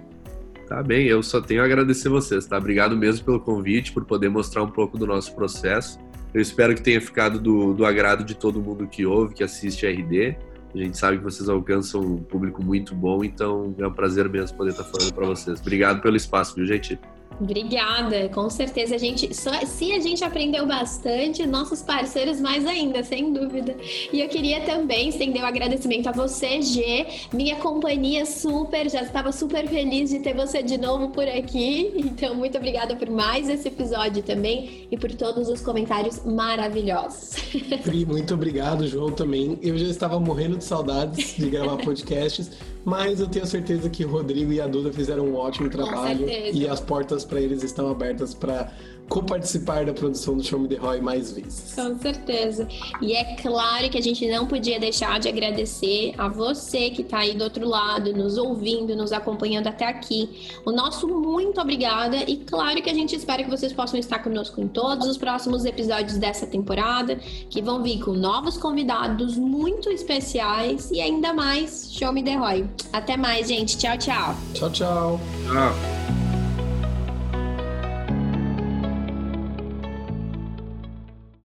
Tá 0.71 0.85
bem, 0.85 1.09
eu 1.09 1.21
só 1.21 1.41
tenho 1.41 1.63
a 1.63 1.65
agradecer 1.65 2.09
vocês, 2.09 2.47
tá? 2.47 2.57
Obrigado 2.57 2.97
mesmo 2.97 3.25
pelo 3.25 3.41
convite, 3.41 3.91
por 3.91 4.05
poder 4.05 4.29
mostrar 4.29 4.63
um 4.63 4.71
pouco 4.71 4.97
do 4.97 5.05
nosso 5.05 5.35
processo. 5.35 5.99
Eu 6.33 6.41
espero 6.41 6.77
que 6.77 6.81
tenha 6.81 7.01
ficado 7.01 7.41
do, 7.41 7.75
do 7.75 7.85
agrado 7.85 8.23
de 8.23 8.37
todo 8.37 8.63
mundo 8.63 8.87
que 8.87 9.05
ouve, 9.05 9.35
que 9.35 9.43
assiste 9.43 9.85
a 9.85 9.91
RD. 9.91 10.37
A 10.73 10.79
gente 10.79 10.97
sabe 10.97 11.19
que 11.19 11.25
vocês 11.25 11.49
alcançam 11.49 12.01
um 12.01 12.23
público 12.23 12.63
muito 12.63 12.95
bom, 12.95 13.25
então 13.25 13.75
é 13.81 13.85
um 13.85 13.93
prazer 13.93 14.29
mesmo 14.29 14.57
poder 14.57 14.71
estar 14.71 14.85
falando 14.85 15.13
para 15.13 15.27
vocês. 15.27 15.61
Obrigado 15.61 16.01
pelo 16.01 16.17
espaço, 16.17 16.55
viu, 16.55 16.65
gente? 16.65 16.97
Obrigada, 17.41 18.29
com 18.29 18.51
certeza 18.51 18.97
a 18.97 18.99
gente, 18.99 19.35
só, 19.35 19.51
se 19.65 19.93
a 19.93 20.01
gente 20.01 20.23
aprendeu 20.23 20.67
bastante, 20.67 21.47
nossos 21.47 21.81
parceiros 21.81 22.39
mais 22.39 22.67
ainda, 22.67 23.03
sem 23.03 23.33
dúvida. 23.33 23.75
E 24.13 24.21
eu 24.21 24.29
queria 24.29 24.61
também 24.61 25.09
estender 25.09 25.41
o 25.41 25.45
um 25.47 25.49
agradecimento 25.49 26.07
a 26.09 26.13
você, 26.13 26.61
G, 26.61 27.07
minha 27.33 27.57
companhia 27.57 28.27
super, 28.27 28.91
já 28.91 29.03
estava 29.03 29.33
super 29.33 29.67
feliz 29.67 30.11
de 30.11 30.19
ter 30.19 30.35
você 30.35 30.63
de 30.63 30.77
novo 30.77 31.09
por 31.09 31.27
aqui. 31.27 31.93
Então, 31.97 32.35
muito 32.35 32.59
obrigada 32.59 32.95
por 32.95 33.09
mais 33.09 33.49
esse 33.49 33.69
episódio 33.69 34.23
também 34.23 34.87
e 34.91 34.99
por 34.99 35.11
todos 35.15 35.49
os 35.49 35.63
comentários 35.63 36.23
maravilhosos. 36.25 37.37
Pri, 37.83 38.05
muito 38.05 38.35
obrigado, 38.35 38.87
João, 38.87 39.11
também. 39.11 39.59
Eu 39.63 39.79
já 39.79 39.87
estava 39.87 40.21
morrendo 40.21 40.59
de 40.59 40.65
saudades 40.65 41.37
de 41.39 41.49
gravar 41.49 41.79
podcasts, 41.83 42.51
mas 42.85 43.21
eu 43.21 43.27
tenho 43.29 43.47
certeza 43.47 43.89
que 43.91 44.05
o 44.05 44.09
Rodrigo 44.09 44.53
e 44.53 44.61
a 44.61 44.67
Duda 44.67 44.93
fizeram 44.93 45.25
um 45.27 45.37
ótimo 45.37 45.69
trabalho 45.69 46.27
e 46.29 46.67
as 46.67 46.81
portas 46.81 47.25
para 47.25 47.41
eles 47.41 47.63
estão 47.63 47.91
abertas 47.91 48.35
para 48.35 48.73
co-participar 49.11 49.85
da 49.85 49.93
produção 49.93 50.37
do 50.37 50.43
Show 50.43 50.59
Me 50.59 50.69
The 50.69 50.77
Roy 50.77 51.01
mais 51.01 51.33
vezes. 51.33 51.75
Com 51.75 51.99
certeza. 51.99 52.67
E 53.03 53.13
é 53.13 53.37
claro 53.37 53.91
que 53.91 53.99
a 53.99 54.01
gente 54.01 54.27
não 54.31 54.47
podia 54.47 54.79
deixar 54.79 55.19
de 55.19 55.29
agradecer 55.29 56.15
a 56.17 56.29
você 56.29 56.91
que 56.91 57.03
está 57.03 57.19
aí 57.19 57.35
do 57.35 57.43
outro 57.43 57.69
lado, 57.69 58.13
nos 58.15 58.39
ouvindo, 58.39 58.95
nos 58.97 59.13
acompanhando 59.13 59.67
até 59.67 59.87
aqui. 59.87 60.49
O 60.65 60.71
nosso 60.71 61.09
muito 61.09 61.61
obrigada 61.61 62.19
e 62.19 62.37
claro 62.37 62.81
que 62.81 62.89
a 62.89 62.95
gente 62.95 63.17
espera 63.17 63.43
que 63.43 63.51
vocês 63.51 63.73
possam 63.73 63.99
estar 63.99 64.21
conosco 64.21 64.61
em 64.61 64.69
todos 64.69 65.09
os 65.09 65.19
próximos 65.19 65.65
episódios 65.65 66.17
dessa 66.17 66.47
temporada, 66.47 67.17
que 67.51 67.61
vão 67.61 67.83
vir 67.83 67.99
com 68.01 68.13
novos 68.13 68.57
convidados 68.57 69.37
muito 69.37 69.91
especiais 69.91 70.89
e 70.93 71.01
ainda 71.01 71.35
mais 71.35 71.91
Show 71.93 72.13
Me 72.13 72.23
The 72.23 72.37
Roy. 72.37 72.65
Até 72.93 73.17
mais, 73.17 73.49
gente. 73.49 73.77
Tchau, 73.77 73.99
tchau. 73.99 74.37
Tchau, 74.55 74.71
tchau. 74.71 75.21
Tchau. 75.49 76.20